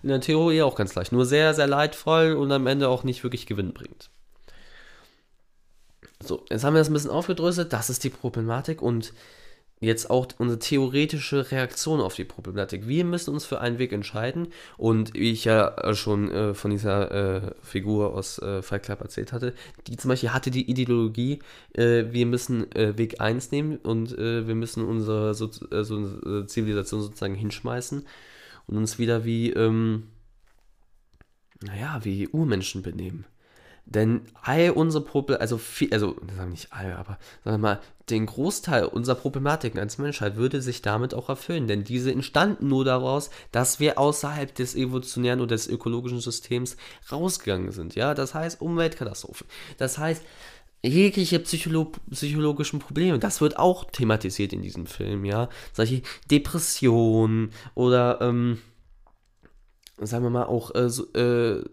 in 0.03 0.09
der 0.09 0.21
Theorie 0.21 0.63
auch 0.63 0.77
ganz 0.77 0.95
leicht. 0.95 1.13
Nur 1.13 1.27
sehr, 1.27 1.53
sehr 1.55 1.67
leidvoll 1.67 2.33
und 2.33 2.51
am 2.53 2.67
Ende 2.67 2.89
auch 2.89 3.03
nicht 3.03 3.23
wirklich 3.25 3.47
gewinnbringend. 3.47 4.11
So, 6.23 6.45
jetzt 6.51 6.65
haben 6.65 6.75
wir 6.75 6.81
das 6.81 6.91
ein 6.91 6.95
bisschen 6.95 7.11
aufgedröselt. 7.11 7.73
Das 7.73 7.91
ist 7.91 8.05
die 8.05 8.11
Problematik 8.11 8.83
und 8.83 9.13
jetzt 9.81 10.11
auch 10.11 10.29
unsere 10.39 10.59
theoretische 10.59 11.51
Reaktion 11.51 12.01
auf 12.01 12.15
die 12.15 12.25
Problematik. 12.25 12.87
Wir 12.87 13.05
müssen 13.05 13.33
uns 13.33 13.47
für 13.47 13.61
einen 13.61 13.79
Weg 13.79 13.93
entscheiden 13.93 14.49
und 14.77 15.15
wie 15.15 15.31
ich 15.31 15.47
ja 15.47 15.69
äh, 15.69 15.95
schon 15.95 16.31
äh, 16.31 16.55
von 16.55 16.71
dieser 16.71 17.11
äh, 17.47 17.55
Figur 17.63 18.15
aus 18.15 18.39
äh, 18.39 18.61
Fight 18.63 18.83
Club 18.83 19.01
erzählt 19.01 19.33
hatte, 19.33 19.55
die 19.87 19.97
zum 19.97 20.11
Beispiel 20.11 20.33
hatte 20.33 20.51
die 20.51 20.71
Ideologie, 20.71 21.39
äh, 21.73 22.05
wir 22.11 22.27
müssen 22.27 22.71
äh, 22.73 22.97
Weg 22.99 23.21
1 23.21 23.51
nehmen 23.53 23.79
und 23.79 24.11
wir 24.11 24.55
müssen 24.55 24.85
unsere 24.85 25.35
so, 25.35 25.51
so, 25.51 26.43
Zivilisation 26.45 27.01
sozusagen 27.01 27.35
hinschmeißen 27.35 28.05
und 28.67 28.77
uns 28.77 28.99
wieder 28.99 29.25
wie, 29.25 29.51
ähm, 29.51 30.09
naja, 31.63 32.01
wie 32.03 32.29
Urmenschen 32.29 32.83
benehmen. 32.83 33.25
Denn 33.91 34.23
all 34.41 34.71
unsere 34.71 35.05
Probleme, 35.05 35.41
also 35.41 35.59
viel, 35.59 35.93
also 35.93 36.17
nicht 36.49 36.73
all, 36.73 36.93
aber 36.93 37.19
sagen 37.45 37.57
wir 37.57 37.59
mal, 37.59 37.81
den 38.09 38.27
Großteil 38.27 38.85
unserer 38.85 39.17
Problematiken 39.17 39.81
als 39.81 39.99
Menschheit 39.99 40.37
würde 40.37 40.63
sich 40.63 40.81
damit 40.81 41.13
auch 41.13 41.29
erfüllen. 41.29 41.67
Denn 41.67 41.83
diese 41.83 42.13
entstanden 42.13 42.69
nur 42.69 42.85
daraus, 42.85 43.31
dass 43.51 43.81
wir 43.81 43.99
außerhalb 43.99 44.55
des 44.55 44.77
evolutionären 44.77 45.41
oder 45.41 45.57
des 45.57 45.67
ökologischen 45.67 46.21
Systems 46.21 46.77
rausgegangen 47.11 47.73
sind. 47.73 47.97
Ja, 47.97 48.15
das 48.15 48.33
heißt 48.33 48.61
Umweltkatastrophen. 48.61 49.49
Das 49.77 49.99
heißt, 49.99 50.23
jegliche 50.83 51.41
Psycholo 51.41 51.93
psychologischen 52.11 52.79
Probleme, 52.79 53.19
das 53.19 53.41
wird 53.41 53.59
auch 53.59 53.91
thematisiert 53.91 54.53
in 54.53 54.63
diesem 54.63 54.87
Film, 54.87 55.25
ja. 55.25 55.49
Solche 55.73 56.03
Depressionen 56.31 57.51
oder, 57.75 58.21
ähm, 58.21 58.59
sagen 59.99 60.25
wir 60.25 60.31
mal, 60.31 60.45
auch, 60.45 60.75
äh, 60.77 60.89
so, 60.89 61.13
äh, 61.13 61.65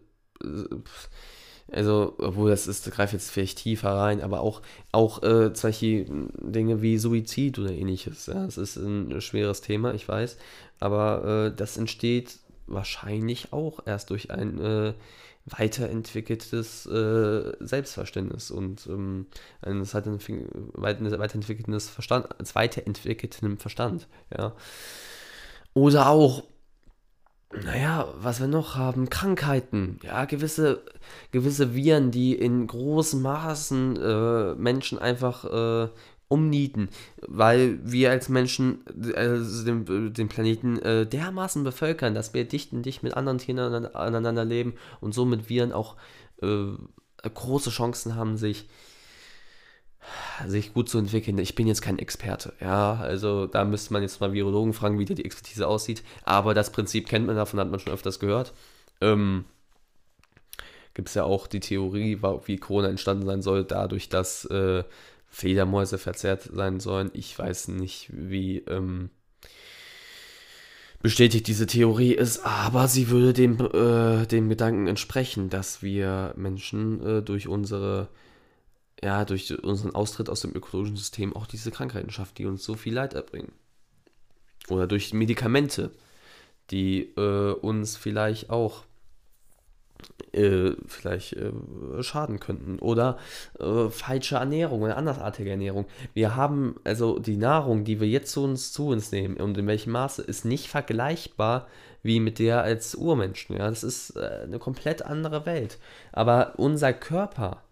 also, 1.71 2.13
obwohl 2.17 2.49
das 2.49 2.67
ist, 2.67 2.89
greift 2.91 3.13
jetzt 3.13 3.29
vielleicht 3.29 3.57
tiefer 3.57 3.89
rein, 3.89 4.21
aber 4.21 4.41
auch, 4.41 4.61
auch 4.91 5.21
äh, 5.23 5.51
solche 5.53 6.05
Dinge 6.05 6.81
wie 6.81 6.97
Suizid 6.97 7.59
oder 7.59 7.71
ähnliches. 7.71 8.27
Ja, 8.27 8.45
das 8.45 8.57
ist 8.57 8.77
ein 8.77 9.19
schweres 9.21 9.61
Thema, 9.61 9.93
ich 9.93 10.07
weiß. 10.07 10.37
Aber 10.79 11.47
äh, 11.47 11.55
das 11.55 11.77
entsteht 11.77 12.39
wahrscheinlich 12.67 13.51
auch 13.51 13.79
erst 13.85 14.09
durch 14.11 14.31
ein 14.31 14.59
äh, 14.59 14.93
weiterentwickeltes 15.45 16.85
äh, 16.85 17.53
Selbstverständnis 17.59 18.51
und 18.51 18.85
ähm, 18.87 19.27
eines 19.61 19.93
weiterentwickeltes 19.93 21.89
Verstand, 21.89 22.27
weiterentwickelten 22.53 23.57
Verstand, 23.57 24.07
ja. 24.37 24.53
Oder 25.73 26.09
auch 26.09 26.43
naja, 27.51 28.13
was 28.17 28.39
wir 28.39 28.47
noch 28.47 28.75
haben, 28.75 29.09
Krankheiten, 29.09 29.99
ja, 30.03 30.25
gewisse, 30.25 30.83
gewisse 31.31 31.73
Viren, 31.73 32.11
die 32.11 32.35
in 32.35 32.67
großen 32.67 33.21
Maßen 33.21 33.95
äh, 33.95 34.55
Menschen 34.55 34.99
einfach 34.99 35.45
äh, 35.45 35.89
umnieten, 36.27 36.89
weil 37.25 37.79
wir 37.83 38.11
als 38.11 38.27
Menschen 38.27 38.85
äh, 39.13 39.39
den, 39.65 40.13
den, 40.13 40.27
Planeten 40.27 40.77
äh, 40.79 41.05
dermaßen 41.05 41.63
bevölkern, 41.63 42.13
dass 42.13 42.33
wir 42.33 42.43
dicht 42.43 42.73
und 42.73 42.83
dicht 42.83 43.01
mit 43.01 43.13
anderen 43.15 43.37
Tieren 43.37 43.85
aneinander 43.85 44.43
leben 44.43 44.73
und 44.99 45.13
somit 45.13 45.47
Viren 45.47 45.71
auch 45.71 45.95
äh, 46.41 46.73
große 47.23 47.69
Chancen 47.69 48.15
haben, 48.15 48.35
sich 48.35 48.67
sich 50.47 50.73
gut 50.73 50.89
zu 50.89 50.97
entwickeln. 50.97 51.37
Ich 51.37 51.55
bin 51.55 51.67
jetzt 51.67 51.81
kein 51.81 51.99
Experte, 51.99 52.53
ja, 52.59 52.95
also 52.95 53.47
da 53.47 53.65
müsste 53.65 53.93
man 53.93 54.01
jetzt 54.01 54.21
mal 54.21 54.33
Virologen 54.33 54.73
fragen, 54.73 54.99
wie 54.99 55.05
die 55.05 55.25
Expertise 55.25 55.67
aussieht, 55.67 56.03
aber 56.23 56.53
das 56.53 56.71
Prinzip 56.71 57.07
kennt 57.07 57.27
man, 57.27 57.35
davon 57.35 57.59
hat 57.59 57.69
man 57.69 57.79
schon 57.79 57.93
öfters 57.93 58.19
gehört. 58.19 58.53
Ähm, 59.01 59.45
Gibt 60.93 61.09
es 61.09 61.15
ja 61.15 61.23
auch 61.23 61.45
die 61.45 61.59
Theorie, 61.59 62.19
wie 62.45 62.57
Corona 62.57 62.89
entstanden 62.89 63.25
sein 63.25 63.43
soll, 63.43 63.63
dadurch, 63.63 64.09
dass 64.09 64.45
äh, 64.45 64.83
Fledermäuse 65.29 65.97
verzerrt 65.97 66.49
sein 66.51 66.79
sollen. 66.79 67.11
Ich 67.13 67.37
weiß 67.37 67.67
nicht, 67.67 68.09
wie 68.11 68.59
ähm, 68.59 69.11
bestätigt 71.01 71.47
diese 71.47 71.67
Theorie 71.67 72.13
ist, 72.13 72.39
aber 72.39 72.87
sie 72.87 73.09
würde 73.09 73.33
dem, 73.33 73.59
äh, 73.59 74.25
dem 74.25 74.49
Gedanken 74.49 74.87
entsprechen, 74.87 75.49
dass 75.49 75.83
wir 75.83 76.33
Menschen 76.35 77.05
äh, 77.05 77.21
durch 77.21 77.47
unsere 77.47 78.09
ja, 79.03 79.25
durch 79.25 79.63
unseren 79.63 79.93
Austritt 79.93 80.29
aus 80.29 80.41
dem 80.41 80.55
ökologischen 80.55 80.97
System 80.97 81.35
auch 81.35 81.45
diese 81.45 81.71
Krankheiten 81.71 82.09
schafft, 82.09 82.37
die 82.37 82.45
uns 82.45 82.63
so 82.63 82.75
viel 82.75 82.93
Leid 82.93 83.13
erbringen. 83.13 83.51
Oder 84.69 84.87
durch 84.87 85.13
Medikamente, 85.13 85.91
die 86.71 87.13
äh, 87.15 87.53
uns 87.53 87.95
vielleicht 87.95 88.49
auch 88.49 88.83
äh, 90.33 90.71
vielleicht 90.87 91.33
äh, 91.33 91.51
schaden 92.01 92.39
könnten. 92.39 92.79
Oder 92.79 93.17
äh, 93.59 93.89
falsche 93.89 94.35
Ernährung 94.35 94.81
oder 94.81 94.97
andersartige 94.97 95.49
Ernährung. 95.49 95.85
Wir 96.13 96.35
haben, 96.35 96.75
also 96.83 97.19
die 97.19 97.37
Nahrung, 97.37 97.83
die 97.83 97.99
wir 97.99 98.07
jetzt 98.07 98.31
zu 98.31 98.43
uns, 98.43 98.71
zu 98.71 98.89
uns 98.89 99.11
nehmen 99.11 99.37
und 99.37 99.57
in 99.57 99.67
welchem 99.67 99.91
Maße, 99.91 100.21
ist 100.21 100.45
nicht 100.45 100.67
vergleichbar 100.67 101.67
wie 102.03 102.19
mit 102.19 102.39
der 102.39 102.61
als 102.61 102.95
Urmenschen. 102.95 103.57
Ja? 103.57 103.69
Das 103.69 103.83
ist 103.83 104.11
äh, 104.11 104.41
eine 104.43 104.59
komplett 104.59 105.03
andere 105.03 105.45
Welt. 105.45 105.79
Aber 106.11 106.53
unser 106.57 106.93
Körper 106.93 107.63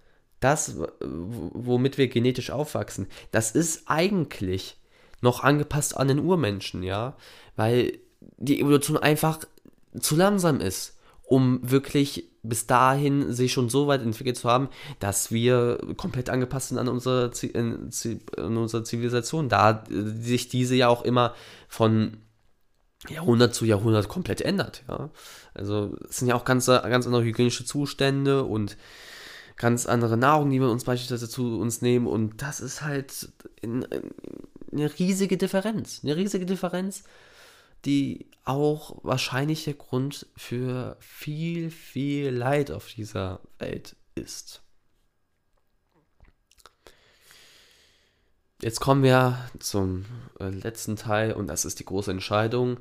das, 0.46 0.78
womit 1.02 1.98
wir 1.98 2.08
genetisch 2.08 2.52
aufwachsen, 2.52 3.08
das 3.32 3.50
ist 3.52 3.84
eigentlich 3.88 4.78
noch 5.22 5.44
angepasst 5.44 5.98
an 5.98 6.08
den 6.08 6.20
Urmenschen, 6.20 6.84
ja, 6.84 7.18
weil 7.56 7.98
die 8.38 8.62
Evolution 8.62 8.96
einfach 8.98 9.40
zu 10.00 10.16
langsam 10.16 10.62
ist, 10.62 11.00
um 11.24 11.60
wirklich 11.64 12.30
bis 12.44 12.68
dahin 12.68 13.34
sich 13.34 13.54
schon 13.54 13.70
so 13.70 13.88
weit 13.88 14.04
entwickelt 14.04 14.38
zu 14.38 14.48
haben, 14.48 14.70
dass 15.00 15.32
wir 15.32 15.80
komplett 15.98 16.30
angepasst 16.30 16.70
sind 16.70 16.78
an 16.78 16.90
unsere, 16.90 17.32
an 18.38 18.58
unsere 18.58 18.84
Zivilisation, 18.84 19.50
da 19.50 19.84
sich 19.90 20.48
diese 20.48 20.76
ja 20.76 20.90
auch 20.90 21.02
immer 21.02 21.34
von 21.68 22.18
Jahrhundert 23.10 23.56
zu 23.56 23.66
Jahrhundert 23.66 24.10
komplett 24.10 24.42
ändert, 24.42 24.84
ja. 24.88 25.10
Also 25.56 25.96
es 26.08 26.18
sind 26.18 26.28
ja 26.28 26.36
auch 26.36 26.46
ganz, 26.46 26.68
ganz 26.68 27.08
andere 27.08 27.24
hygienische 27.24 27.66
Zustände 27.66 28.44
und 28.44 28.78
ganz 29.58 29.86
andere 29.86 30.18
Nahrung, 30.18 30.50
die 30.50 30.60
wir 30.60 30.70
uns 30.70 30.84
beispielsweise 30.84 31.30
zu 31.30 31.60
uns 31.60 31.82
nehmen. 31.82 32.08
Und 32.08 32.42
das 32.42 32.60
ist 32.60 32.82
halt 32.82 33.30
eine 33.64 35.00
riesige 35.00 35.38
Differenz. 35.38 36.02
Eine 36.04 36.16
riesige 36.16 36.46
Differenz, 36.46 37.04
die 37.86 38.30
auch 38.44 38.98
wahrscheinlich 39.04 39.64
der 39.64 39.76
Grund 39.76 40.28
für 40.36 40.98
viel, 41.00 41.72
viel 41.72 42.30
Leid 42.30 42.72
auf 42.72 42.88
dieser 42.88 43.40
Welt 43.60 43.96
ist. 44.16 44.66
jetzt 48.66 48.80
kommen 48.80 49.04
wir 49.04 49.38
zum 49.60 50.06
äh, 50.40 50.50
letzten 50.50 50.96
Teil 50.96 51.34
und 51.34 51.48
das 51.48 51.66
ist 51.66 51.80
die 51.80 51.86
große 51.86 52.12
Entscheidung. 52.12 52.80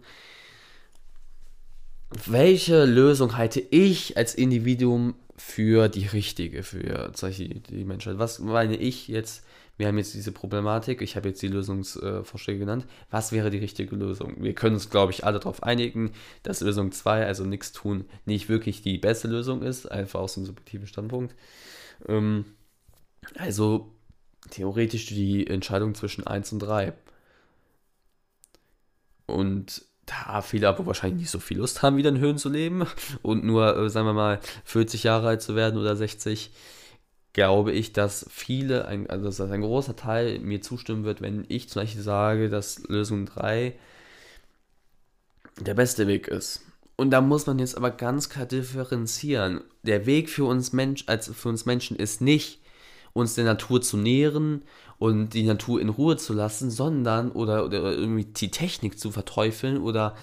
Welche 2.26 2.84
Lösung 2.84 3.36
halte 3.36 3.60
ich 3.60 4.16
als 4.16 4.34
Individuum 4.34 5.14
für 5.36 5.88
die 5.88 6.06
richtige, 6.06 6.62
für 6.62 7.10
die, 7.12 7.84
Menschheit? 7.84 8.18
Was 8.18 8.38
meine 8.38 8.76
ich 8.76 9.08
jetzt? 9.08 9.44
Wir 9.76 9.88
haben 9.88 9.98
jetzt 9.98 10.14
diese 10.14 10.30
Problematik, 10.30 11.02
ich 11.02 11.16
habe 11.16 11.28
jetzt 11.28 11.42
die 11.42 11.48
Lösungsvorschläge 11.48 12.60
genannt. 12.60 12.86
Was 13.10 13.32
wäre 13.32 13.50
die 13.50 13.58
richtige 13.58 13.96
Lösung? 13.96 14.36
Wir 14.38 14.54
können 14.54 14.76
uns, 14.76 14.88
glaube 14.88 15.10
ich, 15.10 15.24
alle 15.24 15.40
darauf 15.40 15.64
einigen, 15.64 16.12
dass 16.44 16.60
Lösung 16.60 16.92
2, 16.92 17.26
also 17.26 17.44
nichts 17.44 17.72
tun, 17.72 18.04
nicht 18.24 18.48
wirklich 18.48 18.82
die 18.82 18.98
beste 18.98 19.26
Lösung 19.26 19.62
ist, 19.62 19.90
einfach 19.90 20.20
aus 20.20 20.34
dem 20.34 20.46
subjektiven 20.46 20.86
Standpunkt. 20.86 21.34
Ähm, 22.06 22.44
also 23.34 23.92
theoretisch 24.50 25.06
die 25.06 25.46
Entscheidung 25.46 25.96
zwischen 25.96 26.24
1 26.24 26.52
und 26.52 26.60
3. 26.60 26.92
Und 29.26 29.84
da 30.06 30.42
viele 30.42 30.68
aber 30.68 30.86
wahrscheinlich 30.86 31.22
nicht 31.22 31.30
so 31.30 31.38
viel 31.38 31.58
Lust 31.58 31.82
haben, 31.82 31.96
wieder 31.96 32.10
in 32.10 32.18
Höhen 32.18 32.38
zu 32.38 32.48
leben 32.48 32.86
und 33.22 33.44
nur, 33.44 33.76
äh, 33.76 33.88
sagen 33.90 34.06
wir 34.06 34.12
mal, 34.12 34.40
40 34.64 35.04
Jahre 35.04 35.28
alt 35.28 35.42
zu 35.42 35.54
werden 35.54 35.80
oder 35.80 35.96
60, 35.96 36.50
glaube 37.32 37.72
ich, 37.72 37.92
dass 37.92 38.26
viele, 38.30 38.86
ein, 38.86 39.08
also 39.10 39.24
dass 39.26 39.40
ein 39.40 39.60
großer 39.60 39.96
Teil 39.96 40.38
mir 40.40 40.62
zustimmen 40.62 41.04
wird, 41.04 41.20
wenn 41.20 41.44
ich 41.48 41.68
zum 41.68 41.82
Beispiel 41.82 42.02
sage, 42.02 42.48
dass 42.48 42.86
Lösung 42.88 43.26
3 43.26 43.74
der 45.60 45.74
beste 45.74 46.06
Weg 46.06 46.28
ist. 46.28 46.62
Und 46.96 47.10
da 47.10 47.20
muss 47.20 47.46
man 47.46 47.58
jetzt 47.58 47.76
aber 47.76 47.90
ganz 47.90 48.28
klar 48.28 48.46
differenzieren. 48.46 49.62
Der 49.82 50.06
Weg 50.06 50.30
für 50.30 50.44
uns, 50.44 50.72
Mensch, 50.72 51.04
als 51.06 51.28
für 51.28 51.48
uns 51.48 51.66
Menschen 51.66 51.96
ist 51.96 52.20
nicht, 52.20 52.60
uns 53.12 53.34
der 53.34 53.44
Natur 53.44 53.80
zu 53.80 53.96
nähren 53.96 54.62
und 55.04 55.34
die 55.34 55.42
Natur 55.42 55.82
in 55.82 55.90
Ruhe 55.90 56.16
zu 56.16 56.32
lassen, 56.32 56.70
sondern 56.70 57.30
oder, 57.30 57.66
oder 57.66 57.92
irgendwie 57.92 58.24
die 58.24 58.50
Technik 58.50 58.98
zu 58.98 59.10
verteufeln 59.10 59.82
oder 59.82 60.16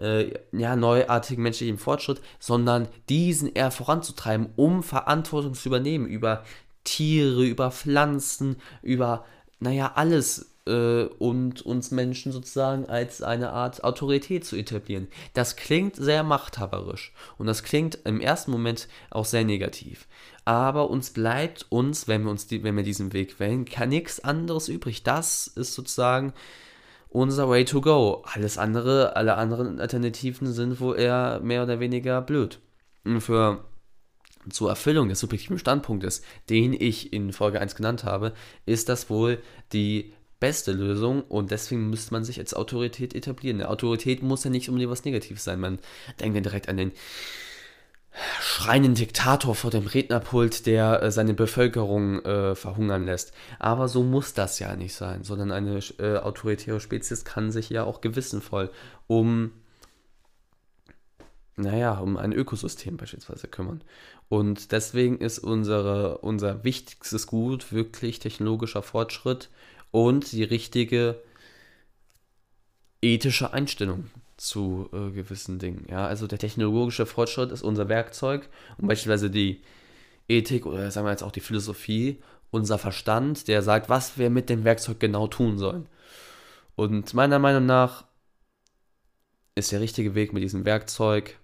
äh, 0.00 0.32
ja, 0.52 0.76
neuartigen 0.76 1.42
menschlichen 1.42 1.76
Fortschritt, 1.76 2.20
sondern 2.38 2.86
diesen 3.08 3.52
eher 3.52 3.72
voranzutreiben, 3.72 4.50
um 4.54 4.84
Verantwortung 4.84 5.54
zu 5.54 5.68
übernehmen 5.68 6.06
über 6.06 6.44
Tiere, 6.84 7.44
über 7.44 7.72
Pflanzen, 7.72 8.58
über, 8.80 9.24
naja, 9.58 9.90
alles 9.96 10.54
äh, 10.68 11.04
und 11.18 11.62
uns 11.62 11.90
Menschen 11.90 12.30
sozusagen 12.30 12.86
als 12.86 13.22
eine 13.22 13.50
Art 13.50 13.82
Autorität 13.82 14.44
zu 14.44 14.56
etablieren. 14.56 15.08
Das 15.34 15.56
klingt 15.56 15.96
sehr 15.96 16.22
machthaberisch 16.22 17.12
und 17.38 17.46
das 17.46 17.62
klingt 17.62 17.98
im 18.04 18.20
ersten 18.20 18.50
Moment 18.50 18.88
auch 19.10 19.24
sehr 19.24 19.44
negativ. 19.44 20.06
Aber 20.44 20.90
uns 20.90 21.10
bleibt 21.10 21.66
uns, 21.70 22.08
wenn 22.08 22.22
wir 22.22 22.30
uns 22.30 22.46
die, 22.46 22.62
wenn 22.62 22.76
wir 22.76 22.84
diesen 22.84 23.12
Weg 23.12 23.40
wählen, 23.40 23.64
kann 23.64 23.88
nichts 23.88 24.20
anderes 24.20 24.68
übrig. 24.68 25.02
Das 25.02 25.46
ist 25.46 25.74
sozusagen 25.74 26.32
unser 27.08 27.48
Way 27.48 27.64
to 27.64 27.80
go. 27.80 28.22
Alles 28.32 28.58
andere, 28.58 29.16
alle 29.16 29.36
anderen 29.36 29.80
Alternativen 29.80 30.52
sind 30.52 30.80
wohl 30.80 30.98
eher 30.98 31.40
mehr 31.42 31.62
oder 31.62 31.80
weniger 31.80 32.20
blöd. 32.22 32.60
Für 33.20 33.64
zur 34.50 34.70
Erfüllung 34.70 35.08
des 35.08 35.20
subjektiven 35.20 35.58
Standpunktes, 35.58 36.22
den 36.48 36.72
ich 36.72 37.12
in 37.12 37.32
Folge 37.32 37.60
1 37.60 37.74
genannt 37.74 38.04
habe, 38.04 38.32
ist 38.66 38.88
das 38.88 39.10
wohl 39.10 39.38
die 39.72 40.12
beste 40.40 40.72
Lösung 40.72 41.22
und 41.22 41.50
deswegen 41.50 41.90
müsste 41.90 42.12
man 42.12 42.24
sich 42.24 42.38
als 42.38 42.54
Autorität 42.54 43.14
etablieren. 43.14 43.60
Eine 43.60 43.70
Autorität 43.70 44.22
muss 44.22 44.44
ja 44.44 44.50
nicht 44.50 44.68
unbedingt 44.68 44.90
was 44.90 45.04
Negatives 45.04 45.44
sein. 45.44 45.60
Man 45.60 45.78
denkt 46.20 46.36
dann 46.36 46.42
direkt 46.42 46.68
an 46.68 46.76
den 46.76 46.92
schreienden 48.40 48.94
Diktator 48.94 49.54
vor 49.54 49.70
dem 49.70 49.86
Rednerpult, 49.86 50.66
der 50.66 51.02
äh, 51.02 51.10
seine 51.10 51.34
Bevölkerung 51.34 52.24
äh, 52.24 52.54
verhungern 52.54 53.04
lässt. 53.04 53.32
Aber 53.58 53.88
so 53.88 54.02
muss 54.02 54.34
das 54.34 54.58
ja 54.58 54.74
nicht 54.76 54.94
sein, 54.94 55.24
sondern 55.24 55.52
eine 55.52 55.80
äh, 55.98 56.16
autoritäre 56.16 56.80
Spezies 56.80 57.24
kann 57.24 57.52
sich 57.52 57.70
ja 57.70 57.84
auch 57.84 58.00
gewissenvoll 58.00 58.70
um, 59.06 59.52
naja, 61.56 61.98
um 61.98 62.16
ein 62.16 62.32
Ökosystem 62.32 62.96
beispielsweise 62.96 63.48
kümmern. 63.48 63.82
Und 64.28 64.72
deswegen 64.72 65.18
ist 65.18 65.38
unsere, 65.38 66.18
unser 66.18 66.64
wichtigstes 66.64 67.26
Gut 67.26 67.72
wirklich 67.72 68.18
technologischer 68.18 68.82
Fortschritt 68.82 69.48
und 69.90 70.32
die 70.32 70.44
richtige 70.44 71.22
ethische 73.00 73.52
Einstellung 73.52 74.10
zu 74.36 74.88
äh, 74.92 75.10
gewissen 75.10 75.58
Dingen. 75.58 75.86
Ja, 75.88 76.06
also 76.06 76.26
der 76.26 76.38
technologische 76.38 77.06
Fortschritt 77.06 77.52
ist 77.52 77.62
unser 77.62 77.88
Werkzeug 77.88 78.48
und 78.78 78.88
beispielsweise 78.88 79.30
die 79.30 79.62
Ethik 80.28 80.66
oder 80.66 80.90
sagen 80.90 81.06
wir 81.06 81.10
jetzt 81.10 81.22
auch 81.22 81.32
die 81.32 81.40
Philosophie, 81.40 82.22
unser 82.50 82.78
Verstand, 82.78 83.48
der 83.48 83.62
sagt, 83.62 83.88
was 83.88 84.18
wir 84.18 84.30
mit 84.30 84.48
dem 84.48 84.64
Werkzeug 84.64 85.00
genau 85.00 85.26
tun 85.26 85.58
sollen. 85.58 85.88
Und 86.76 87.12
meiner 87.14 87.38
Meinung 87.38 87.66
nach 87.66 88.04
ist 89.54 89.72
der 89.72 89.80
richtige 89.80 90.14
Weg 90.14 90.32
mit 90.32 90.42
diesem 90.42 90.64
Werkzeug 90.64 91.38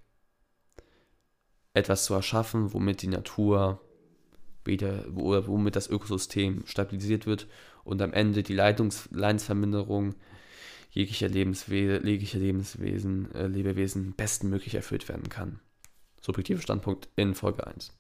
etwas 1.75 2.05
zu 2.05 2.15
erschaffen, 2.15 2.73
womit 2.73 3.03
die 3.03 3.09
Natur 3.09 3.81
wieder, 4.65 5.05
womit 5.09 5.77
das 5.77 5.91
Ökosystem 5.91 6.63
stabilisiert 6.67 7.27
wird 7.27 7.49
und 7.85 8.03
am 8.03 8.13
Ende 8.13 8.43
die 8.43 8.55
Leitungs 8.55 9.09
Leinsverminderung 9.13 10.15
jeglicher, 10.91 11.29
Lebenswe 11.29 12.01
jeglicher 12.05 12.39
Lebenswesen, 12.39 13.35
äh, 13.35 13.47
Lebewesen 13.47 14.15
bestmöglich 14.15 14.75
erfüllt 14.75 15.09
werden 15.09 15.29
kann. 15.29 15.61
Subjektiver 16.21 16.63
Standpunkt 16.63 17.09
in 17.17 17.35
Folge 17.35 17.67
1. 17.67 17.93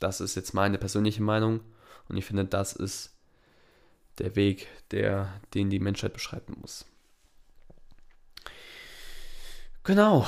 Das 0.00 0.20
ist 0.20 0.34
jetzt 0.34 0.52
meine 0.52 0.78
persönliche 0.78 1.22
Meinung 1.22 1.60
und 2.08 2.16
ich 2.16 2.24
finde, 2.24 2.44
das 2.44 2.72
ist 2.72 3.16
der 4.18 4.34
Weg, 4.36 4.66
der, 4.90 5.40
den 5.54 5.70
die 5.70 5.78
Menschheit 5.78 6.12
beschreiten 6.12 6.56
muss. 6.60 6.86
Genau. 9.84 10.26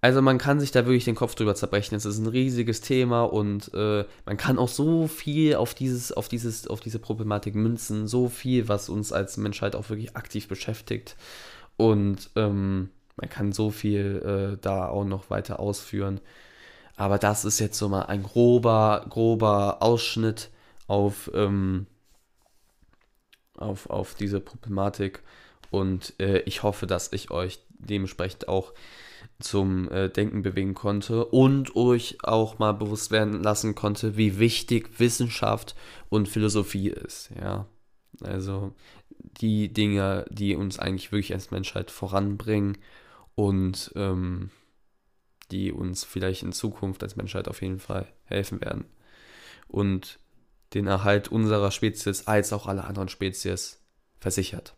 Also 0.00 0.22
man 0.22 0.38
kann 0.38 0.60
sich 0.60 0.70
da 0.70 0.84
wirklich 0.84 1.04
den 1.04 1.14
Kopf 1.14 1.34
drüber 1.34 1.54
zerbrechen. 1.54 1.94
Es 1.94 2.04
ist 2.04 2.18
ein 2.18 2.26
riesiges 2.26 2.80
Thema 2.80 3.24
und 3.24 3.72
äh, 3.74 4.04
man 4.24 4.36
kann 4.36 4.58
auch 4.58 4.68
so 4.68 5.08
viel 5.08 5.56
auf 5.56 5.74
dieses, 5.74 6.12
auf 6.12 6.28
dieses, 6.28 6.68
auf 6.68 6.80
diese 6.80 6.98
Problematik 6.98 7.54
münzen, 7.54 8.06
so 8.06 8.28
viel, 8.28 8.68
was 8.68 8.88
uns 8.88 9.12
als 9.12 9.36
Menschheit 9.36 9.74
auch 9.74 9.88
wirklich 9.88 10.14
aktiv 10.14 10.48
beschäftigt. 10.48 11.16
Und 11.76 12.30
ähm, 12.36 12.90
man 13.16 13.30
kann 13.30 13.52
so 13.52 13.70
viel 13.70 14.56
äh, 14.56 14.60
da 14.60 14.88
auch 14.88 15.04
noch 15.04 15.30
weiter 15.30 15.60
ausführen. 15.60 16.20
Aber 16.96 17.18
das 17.18 17.44
ist 17.44 17.58
jetzt 17.58 17.78
so 17.78 17.88
mal 17.88 18.02
ein 18.02 18.22
grober, 18.22 19.06
grober 19.08 19.82
Ausschnitt 19.82 20.50
auf, 20.86 21.30
ähm, 21.34 21.86
auf, 23.56 23.88
auf 23.90 24.14
diese 24.14 24.40
Problematik. 24.40 25.22
Und 25.70 26.14
äh, 26.20 26.40
ich 26.40 26.62
hoffe, 26.62 26.86
dass 26.86 27.12
ich 27.12 27.30
euch 27.30 27.60
dementsprechend 27.70 28.48
auch 28.48 28.72
zum 29.38 29.90
äh, 29.90 30.08
Denken 30.08 30.42
bewegen 30.42 30.74
konnte 30.74 31.26
und 31.26 31.76
euch 31.76 32.18
auch 32.22 32.58
mal 32.58 32.72
bewusst 32.72 33.10
werden 33.10 33.42
lassen 33.42 33.74
konnte, 33.74 34.16
wie 34.16 34.38
wichtig 34.38 34.98
Wissenschaft 34.98 35.74
und 36.08 36.28
Philosophie 36.28 36.88
ist. 36.88 37.30
Ja, 37.38 37.66
also 38.22 38.72
die 39.40 39.72
Dinge, 39.72 40.24
die 40.30 40.56
uns 40.56 40.78
eigentlich 40.78 41.12
wirklich 41.12 41.34
als 41.34 41.50
Menschheit 41.50 41.90
voranbringen 41.90 42.78
und 43.34 43.92
ähm, 43.94 44.50
die 45.50 45.70
uns 45.70 46.04
vielleicht 46.04 46.42
in 46.42 46.52
Zukunft 46.52 47.02
als 47.02 47.16
Menschheit 47.16 47.48
auf 47.48 47.62
jeden 47.62 47.78
Fall 47.78 48.08
helfen 48.24 48.60
werden. 48.60 48.86
Und 49.68 50.18
den 50.74 50.86
Erhalt 50.86 51.28
unserer 51.28 51.70
Spezies 51.70 52.26
als 52.26 52.52
auch 52.52 52.66
aller 52.66 52.86
anderen 52.86 53.08
Spezies 53.08 53.80
versichert. 54.18 54.76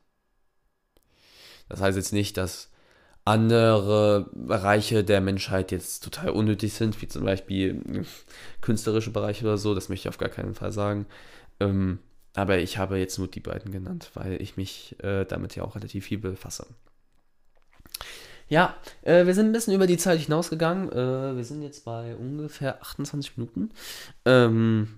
Das 1.69 1.81
heißt 1.81 1.97
jetzt 1.97 2.13
nicht, 2.13 2.37
dass 2.37 2.71
andere 3.29 4.31
Bereiche 4.33 5.05
der 5.05 5.21
Menschheit 5.21 5.71
jetzt 5.71 6.03
total 6.03 6.31
unnötig 6.31 6.73
sind, 6.73 7.01
wie 7.03 7.09
zum 7.09 7.25
Beispiel 7.25 7.83
hm, 7.85 8.07
künstlerische 8.61 9.11
Bereiche 9.11 9.45
oder 9.45 9.59
so, 9.59 9.75
das 9.75 9.89
möchte 9.89 10.09
ich 10.09 10.09
auf 10.09 10.19
gar 10.19 10.31
keinen 10.31 10.55
Fall 10.55 10.73
sagen. 10.73 11.07
Ähm, 11.61 11.99
aber 12.35 12.59
ich 12.59 12.79
habe 12.79 12.99
jetzt 12.99 13.19
nur 13.19 13.29
die 13.29 13.41
beiden 13.41 13.73
genannt, 13.73 14.11
weil 14.15 14.41
ich 14.41 14.57
mich 14.57 14.97
äh, 15.03 15.25
damit 15.25 15.57
ja 15.57 15.65
auch 15.65 15.75
relativ 15.75 16.07
viel 16.07 16.19
befasse. 16.19 16.67
Ja, 18.49 18.77
äh, 19.03 19.27
wir 19.27 19.35
sind 19.35 19.47
ein 19.47 19.53
bisschen 19.53 19.75
über 19.75 19.87
die 19.87 19.99
Zeit 19.99 20.21
hinausgegangen. 20.21 20.91
Äh, 20.91 21.37
wir 21.37 21.45
sind 21.45 21.63
jetzt 21.63 21.85
bei 21.85 22.17
ungefähr 22.17 22.81
28 22.81 23.37
Minuten. 23.37 23.71
Ähm, 24.25 24.95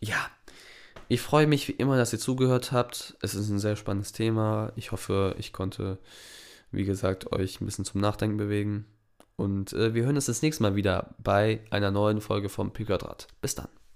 ja, 0.00 0.30
ich 1.08 1.20
freue 1.20 1.46
mich 1.46 1.68
wie 1.68 1.72
immer, 1.72 1.96
dass 1.96 2.12
ihr 2.12 2.18
zugehört 2.18 2.72
habt. 2.72 3.16
Es 3.20 3.34
ist 3.34 3.48
ein 3.50 3.58
sehr 3.58 3.76
spannendes 3.76 4.12
Thema. 4.12 4.72
Ich 4.76 4.92
hoffe, 4.92 5.34
ich 5.38 5.52
konnte 5.52 5.98
wie 6.70 6.84
gesagt, 6.84 7.32
euch 7.32 7.60
ein 7.60 7.66
bisschen 7.66 7.84
zum 7.84 8.00
Nachdenken 8.00 8.36
bewegen. 8.36 8.86
Und 9.36 9.72
äh, 9.72 9.94
wir 9.94 10.04
hören 10.04 10.16
uns 10.16 10.26
das 10.26 10.42
nächste 10.42 10.62
Mal 10.62 10.74
wieder 10.74 11.14
bei 11.22 11.60
einer 11.70 11.90
neuen 11.90 12.20
Folge 12.20 12.48
vom 12.48 12.72
Pickerdraht. 12.72 13.28
Bis 13.40 13.54
dann. 13.54 13.68